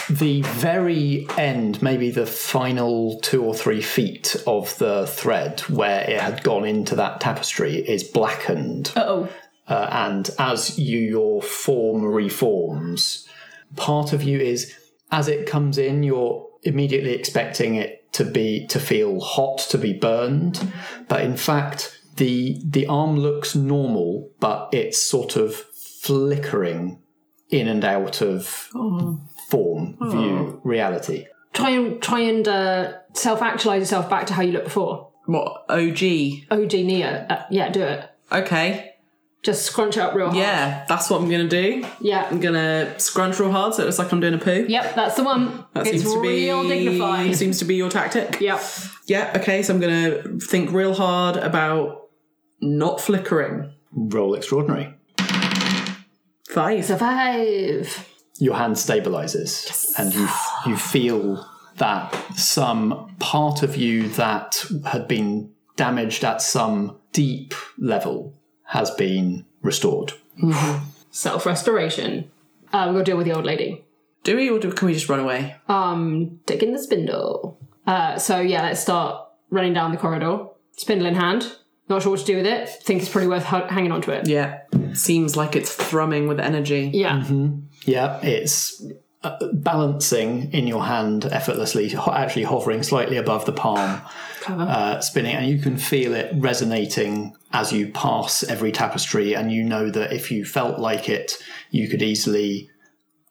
the 0.09 0.43
very 0.43 1.27
end, 1.37 1.83
maybe 1.83 2.11
the 2.11 2.27
final 2.27 3.21
two 3.21 3.45
or 3.45 3.55
three 3.55 3.83
feet 3.83 4.37
of 4.47 4.77
the 4.79 5.07
thread 5.07 5.61
where 5.63 6.03
it 6.09 6.21
had 6.21 6.43
gone 6.43 6.65
into 6.65 6.95
that 6.97 7.21
tapestry 7.21 7.77
is 7.77 8.05
blackened. 8.05 8.93
Oh. 8.97 9.29
Uh, 9.69 9.89
and 9.91 10.31
as 10.39 10.79
you 10.79 11.01
your 11.01 11.43
form 11.43 12.05
reforms, 12.05 13.27
part 13.75 14.13
of 14.13 14.23
you 14.23 14.39
is 14.39 14.73
as 15.11 15.29
it 15.29 15.47
comes 15.47 15.79
in, 15.79 16.03
you're 16.03 16.49
immediately 16.63 17.13
expecting 17.13 17.75
it 17.77 18.13
to 18.13 18.25
be 18.25 18.67
to 18.69 18.81
feel 18.81 19.21
hot, 19.21 19.59
to 19.59 19.79
be 19.79 19.93
burned, 19.93 20.73
but 21.09 21.21
in 21.23 21.37
fact, 21.37 22.01
the 22.17 22.61
the 22.65 22.87
arm 22.87 23.19
looks 23.19 23.55
normal, 23.55 24.31
but 24.41 24.69
it's 24.73 25.01
sort 25.01 25.37
of 25.37 25.55
flickering 25.55 27.01
in 27.51 27.69
and 27.69 27.85
out 27.85 28.23
of 28.23 28.71
form, 29.49 29.97
view, 30.01 30.61
reality. 30.65 31.27
Try 31.53 31.71
and 31.71 32.03
try 32.03 32.21
and 32.21 32.47
uh, 32.47 32.93
self 33.15 33.41
actualize 33.43 33.81
yourself 33.81 34.11
back 34.11 34.27
to 34.27 34.35
how 34.35 34.43
you 34.43 34.53
looked 34.53 34.67
before. 34.67 35.11
What 35.27 35.65
OG? 35.69 36.03
OG 36.51 36.73
Nia, 36.73 37.27
uh, 37.29 37.43
yeah, 37.51 37.69
do 37.71 37.83
it. 37.83 38.09
Okay, 38.31 38.93
Just 39.43 39.65
scrunch 39.67 39.97
up 39.97 40.15
real 40.15 40.27
hard. 40.27 40.37
yeah, 40.39 40.85
that's 40.89 41.09
what 41.11 41.21
I'm 41.21 41.31
gonna 41.31 41.49
do. 41.49 41.85
yeah. 42.01 42.29
I'm 42.31 42.41
gonna 42.41 42.99
scrunch 42.99 43.39
real 43.41 43.51
hard 43.51 43.75
so 43.75 43.83
it 43.83 43.87
looks 43.87 43.99
like 43.99 44.13
I'm 44.13 44.21
doing 44.21 44.35
a 44.35 44.39
poo. 44.39 44.67
Yep, 44.69 44.95
that's 44.95 45.17
the 45.17 45.25
one. 45.25 45.65
That 45.75 45.87
it's 45.87 46.03
seems 46.03 46.15
to 46.15 46.21
be 46.23 46.29
real 46.29 46.69
dignified. 46.69 47.35
Seems 47.43 47.59
to 47.61 47.65
be 47.65 47.75
your 47.77 47.89
tactic. 47.91 48.41
Yep. 48.41 48.61
Yeah. 49.07 49.33
Okay, 49.37 49.63
so 49.63 49.73
I'm 49.75 49.81
gonna 49.81 50.23
think 50.41 50.73
real 50.73 50.95
hard 50.95 51.37
about 51.37 52.09
not 52.61 53.01
flickering. 53.01 53.73
Roll 53.93 54.35
extraordinary. 54.35 54.93
Five. 56.49 56.85
Survive. 56.85 58.09
Your 58.39 58.55
hand 58.55 58.77
stabilizes 58.77 59.93
and 59.99 60.15
you 60.15 60.29
you 60.67 60.77
feel 60.77 61.49
that 61.77 62.15
some 62.37 63.15
part 63.19 63.63
of 63.63 63.77
you 63.77 64.09
that 64.11 64.65
had 64.87 65.07
been 65.09 65.51
damaged 65.77 66.25
at 66.25 66.41
some 66.41 66.97
deep 67.13 67.55
level 67.79 68.35
has 68.65 68.91
been 68.93 69.45
restored. 69.63 70.13
Self 71.11 71.47
restoration. 71.47 72.31
Uh, 72.73 72.85
we're 72.87 72.93
gonna 72.93 73.05
deal 73.05 73.17
with 73.17 73.27
the 73.27 73.33
old 73.35 73.45
lady. 73.45 73.85
Do 74.25 74.37
we 74.37 74.51
or 74.51 74.59
do, 74.59 74.73
can 74.73 74.87
we 74.87 74.95
just 74.95 75.09
run 75.09 75.21
away? 75.21 75.55
Um, 75.69 76.41
taking 76.47 76.73
the 76.73 76.79
spindle. 76.79 77.59
Uh, 77.87 78.19
so 78.19 78.41
yeah, 78.41 78.63
let's 78.63 78.81
start 78.81 79.25
running 79.51 79.73
down 79.73 79.93
the 79.93 79.97
corridor. 79.99 80.47
Spindle 80.73 81.07
in 81.07 81.15
hand. 81.15 81.57
Not 81.89 82.03
sure 82.03 82.11
what 82.11 82.21
to 82.21 82.27
do 82.27 82.37
with 82.37 82.47
it. 82.47 82.69
Think 82.69 83.01
it's 83.03 83.11
probably 83.11 83.29
worth 83.29 83.45
hu- 83.45 83.69
hanging 83.69 83.93
on 83.93 84.03
to 84.03 84.11
it. 84.11 84.27
Yeah. 84.27 84.63
Seems 84.97 85.37
like 85.37 85.57
it's 85.57 85.75
thrumming 85.75 86.29
with 86.29 86.41
energy. 86.41 86.91
Yeah. 86.93 87.25
Yeah, 87.85 88.21
it's 88.23 88.85
uh, 89.23 89.39
balancing 89.53 90.53
in 90.53 90.67
your 90.67 90.85
hand 90.85 91.25
effortlessly, 91.27 91.95
actually 91.95 92.45
hovering 92.45 92.83
slightly 92.83 93.17
above 93.17 93.45
the 93.45 93.53
palm, 93.53 94.01
uh, 94.49 95.01
spinning, 95.01 95.35
and 95.35 95.47
you 95.47 95.59
can 95.59 95.77
feel 95.77 96.15
it 96.15 96.33
resonating 96.37 97.35
as 97.53 97.73
you 97.73 97.89
pass 97.89 98.43
every 98.45 98.73
tapestry. 98.73 99.35
And 99.35 99.53
you 99.53 99.63
know 99.63 99.91
that 99.91 100.13
if 100.13 100.31
you 100.31 100.45
felt 100.45 100.79
like 100.79 101.09
it, 101.09 101.39
you 101.71 101.89
could 101.89 102.03
easily 102.03 102.71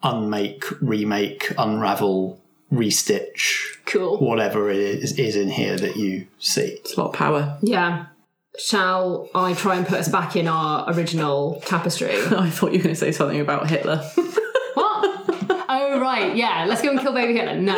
unmake, 0.03 0.65
remake, 0.81 1.51
unravel, 1.57 2.41
restitch 2.71 3.77
cool. 3.85 4.17
whatever 4.17 4.69
it 4.69 4.77
is, 4.77 5.17
is 5.17 5.35
in 5.35 5.49
here 5.49 5.77
that 5.77 5.95
you 5.95 6.27
see. 6.39 6.61
It's 6.61 6.95
a 6.95 7.01
lot 7.01 7.07
of 7.09 7.13
power. 7.13 7.57
Yeah. 7.61 8.07
Shall 8.57 9.29
I 9.35 9.53
try 9.53 9.75
and 9.75 9.85
put 9.85 9.99
us 9.99 10.07
back 10.07 10.35
in 10.35 10.47
our 10.47 10.89
original 10.91 11.61
tapestry? 11.65 12.11
I 12.15 12.49
thought 12.49 12.71
you 12.71 12.79
were 12.79 12.83
going 12.83 12.95
to 12.95 12.99
say 12.99 13.11
something 13.11 13.39
about 13.39 13.69
Hitler. 13.69 13.97
what? 14.73 15.65
Oh 15.67 15.99
right, 15.99 16.35
yeah. 16.35 16.65
Let's 16.67 16.81
go 16.81 16.91
and 16.91 16.99
kill 16.99 17.13
baby 17.13 17.33
Hitler. 17.33 17.59
No. 17.59 17.75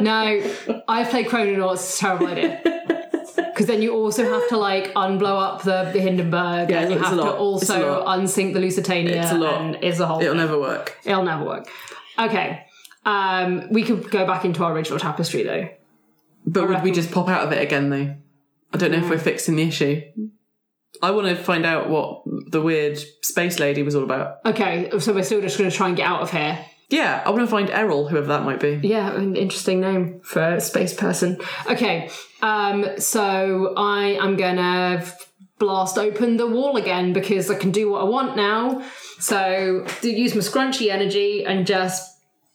No. 0.00 0.54
I've 0.88 1.10
played 1.10 1.26
Chrononauts, 1.26 1.74
it's 1.74 1.96
a 1.96 2.00
terrible 2.00 2.26
idea. 2.28 2.62
Because 3.52 3.66
then 3.66 3.82
you 3.82 3.92
also 3.92 4.24
have 4.24 4.48
to 4.48 4.56
like 4.56 4.92
unblow 4.94 5.38
up 5.38 5.62
the, 5.62 5.84
Hindenburg 5.84 6.70
Yeah, 6.70 6.80
and 6.80 6.90
you 6.90 6.98
have 6.98 7.10
to 7.10 7.16
lot. 7.16 7.26
It's 7.60 7.68
a 7.68 7.74
also 7.74 8.04
unsink 8.06 8.54
the 8.54 8.60
Lusitania 8.60 9.22
It's 9.22 9.30
a 9.30 9.36
lot. 9.36 9.84
it's 9.84 10.00
a 10.00 10.06
whole 10.06 10.22
It'll 10.22 10.34
never 10.34 10.58
work. 10.58 10.96
It'll 11.04 11.22
never 11.22 11.44
work. 11.44 11.68
Okay. 12.18 12.64
Um, 13.04 13.68
we 13.70 13.82
could 13.84 14.10
go 14.10 14.26
back 14.26 14.46
into 14.46 14.64
our 14.64 14.72
original 14.72 14.98
tapestry 14.98 15.42
though. 15.42 15.68
But 16.46 16.68
would 16.68 16.82
we 16.82 16.90
just 16.92 17.10
pop 17.12 17.28
out 17.28 17.44
of 17.44 17.52
it 17.52 17.62
again, 17.62 17.90
though? 17.90 18.14
I 18.72 18.78
don't 18.78 18.92
know 18.92 18.98
if 18.98 19.08
we're 19.08 19.18
fixing 19.18 19.56
the 19.56 19.64
issue. 19.64 20.02
I 21.02 21.10
want 21.10 21.26
to 21.28 21.36
find 21.36 21.66
out 21.66 21.88
what 21.88 22.22
the 22.50 22.60
weird 22.60 22.98
space 23.22 23.58
lady 23.58 23.82
was 23.82 23.94
all 23.94 24.04
about. 24.04 24.38
Okay, 24.44 24.90
so 24.98 25.12
we're 25.12 25.24
still 25.24 25.40
just 25.40 25.58
going 25.58 25.70
to 25.70 25.76
try 25.76 25.88
and 25.88 25.96
get 25.96 26.06
out 26.06 26.22
of 26.22 26.30
here. 26.30 26.64
Yeah, 26.92 27.22
I 27.24 27.30
want 27.30 27.40
to 27.40 27.46
find 27.46 27.70
Errol, 27.70 28.06
whoever 28.06 28.26
that 28.26 28.44
might 28.44 28.60
be. 28.60 28.78
Yeah, 28.82 29.16
an 29.16 29.34
interesting 29.34 29.80
name 29.80 30.20
for 30.20 30.42
a 30.42 30.60
space 30.60 30.92
person. 30.92 31.40
Okay, 31.66 32.10
um, 32.42 32.86
so 32.98 33.72
I 33.78 34.18
am 34.20 34.36
gonna 34.36 35.02
blast 35.58 35.96
open 35.96 36.36
the 36.36 36.46
wall 36.46 36.76
again 36.76 37.14
because 37.14 37.50
I 37.50 37.54
can 37.54 37.70
do 37.70 37.90
what 37.90 38.02
I 38.02 38.04
want 38.04 38.36
now. 38.36 38.84
So 39.18 39.86
do 40.02 40.10
use 40.10 40.34
my 40.34 40.42
scrunchy 40.42 40.90
energy 40.90 41.46
and 41.46 41.66
just 41.66 42.11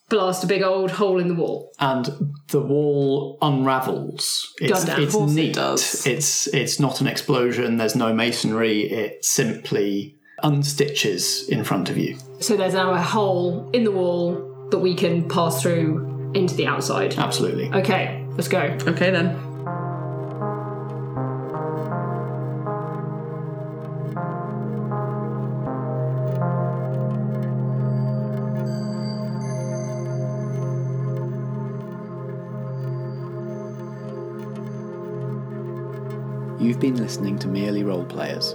blast 0.10 0.44
a 0.44 0.48
big 0.48 0.62
old 0.64 0.92
hole 0.92 1.20
in 1.20 1.28
the 1.28 1.34
wall. 1.36 1.72
and 1.80 2.34
the 2.50 2.62
wall 2.62 3.38
unravels. 3.42 4.54
It's, 4.62 4.72
Goddamn, 4.86 5.04
it's 5.04 5.14
of 5.14 5.20
course 5.20 5.32
it 5.32 5.36
neat. 5.36 5.56
does. 5.56 6.06
It's 6.08 6.48
it's 6.48 6.80
not 6.80 7.02
an 7.02 7.08
explosion. 7.08 7.78
There's 7.78 7.96
no 7.96 8.14
masonry. 8.14 8.82
It 8.90 9.24
simply 9.26 10.16
unstitches 10.44 11.48
in 11.50 11.64
front 11.64 11.90
of 11.90 11.98
you. 11.98 12.18
So 12.40 12.56
there's 12.58 12.74
now 12.74 12.94
a 12.94 13.02
hole 13.02 13.70
in 13.72 13.84
the 13.84 13.92
wall 13.92 14.68
that 14.72 14.80
we 14.80 14.96
can 14.96 15.28
pass 15.30 15.62
through 15.62 16.32
into 16.36 16.56
the 16.56 16.68
outside. 16.68 17.16
Absolutely. 17.18 17.70
Okay, 17.72 18.24
let's 18.32 18.48
go. 18.48 18.60
Okay, 18.88 19.12
then. 19.12 19.47
You've 36.78 36.94
been 36.94 37.04
listening 37.04 37.40
to 37.40 37.48
Merely 37.48 37.84
Role 37.84 38.06
Players. 38.06 38.54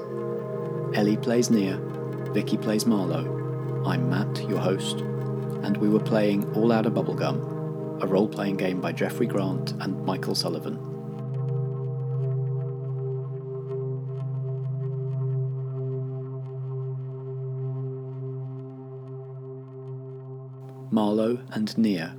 Ellie 0.95 1.17
plays 1.17 1.51
Nia, 1.51 1.77
Vicky 2.31 2.57
plays 2.57 2.87
Marlowe. 2.87 3.83
I'm 3.85 4.09
Matt, 4.09 4.49
your 4.49 4.61
host, 4.61 4.99
and 5.65 5.77
we 5.79 5.89
were 5.89 5.99
playing 5.99 6.45
All 6.55 6.71
Out 6.71 6.87
of 6.87 6.93
Bubblegum, 6.93 8.01
a 8.01 8.07
role 8.07 8.29
playing 8.29 8.59
game 8.59 8.81
by 8.81 8.93
Jeffrey 8.93 9.27
Grant 9.27 9.73
and 9.81 10.07
Michael 10.07 10.37
Sullivan. 10.37 10.77
Marlowe 20.93 21.41
and 21.51 21.77
Nia 21.77 22.15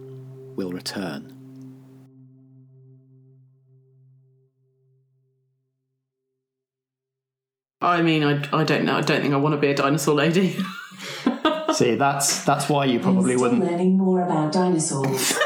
will 0.57 0.73
return. 0.73 1.42
I 7.83 8.01
mean, 8.01 8.23
I, 8.23 8.41
I 8.53 8.63
don't 8.63 8.85
know. 8.85 8.95
I 8.95 9.01
don't 9.01 9.21
think 9.21 9.33
I 9.33 9.37
want 9.37 9.53
to 9.53 9.59
be 9.59 9.67
a 9.67 9.75
dinosaur 9.75 10.15
lady. 10.15 10.57
See, 11.73 11.95
that's 11.95 12.45
that's 12.45 12.69
why 12.69 12.85
you 12.85 12.99
probably 12.99 13.33
Still 13.35 13.41
wouldn't. 13.49 13.63
learning 13.69 13.97
more 13.97 14.21
about 14.21 14.53
dinosaurs. 14.53 15.33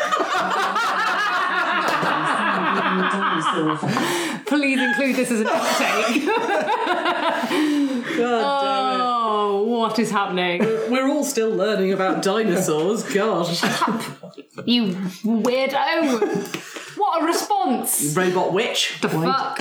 Please 4.45 4.79
include 4.79 5.15
this 5.15 5.31
as 5.31 5.41
an 5.41 5.47
outtake. 5.47 6.25
God 8.17 8.99
oh, 8.99 9.63
what 9.63 9.97
is 9.99 10.11
happening? 10.11 10.61
damn 10.61 10.69
it. 10.69 10.91
We're 10.91 11.07
all 11.07 11.23
still 11.23 11.49
learning 11.49 11.93
about 11.93 12.21
dinosaurs. 12.23 13.03
Gosh. 13.03 13.61
You 14.65 14.93
weirdo! 15.23 16.97
What 16.97 17.21
a 17.21 17.25
response! 17.25 18.15
Robot 18.15 18.53
witch. 18.53 18.99
The 19.01 19.09
fuck? 19.09 19.59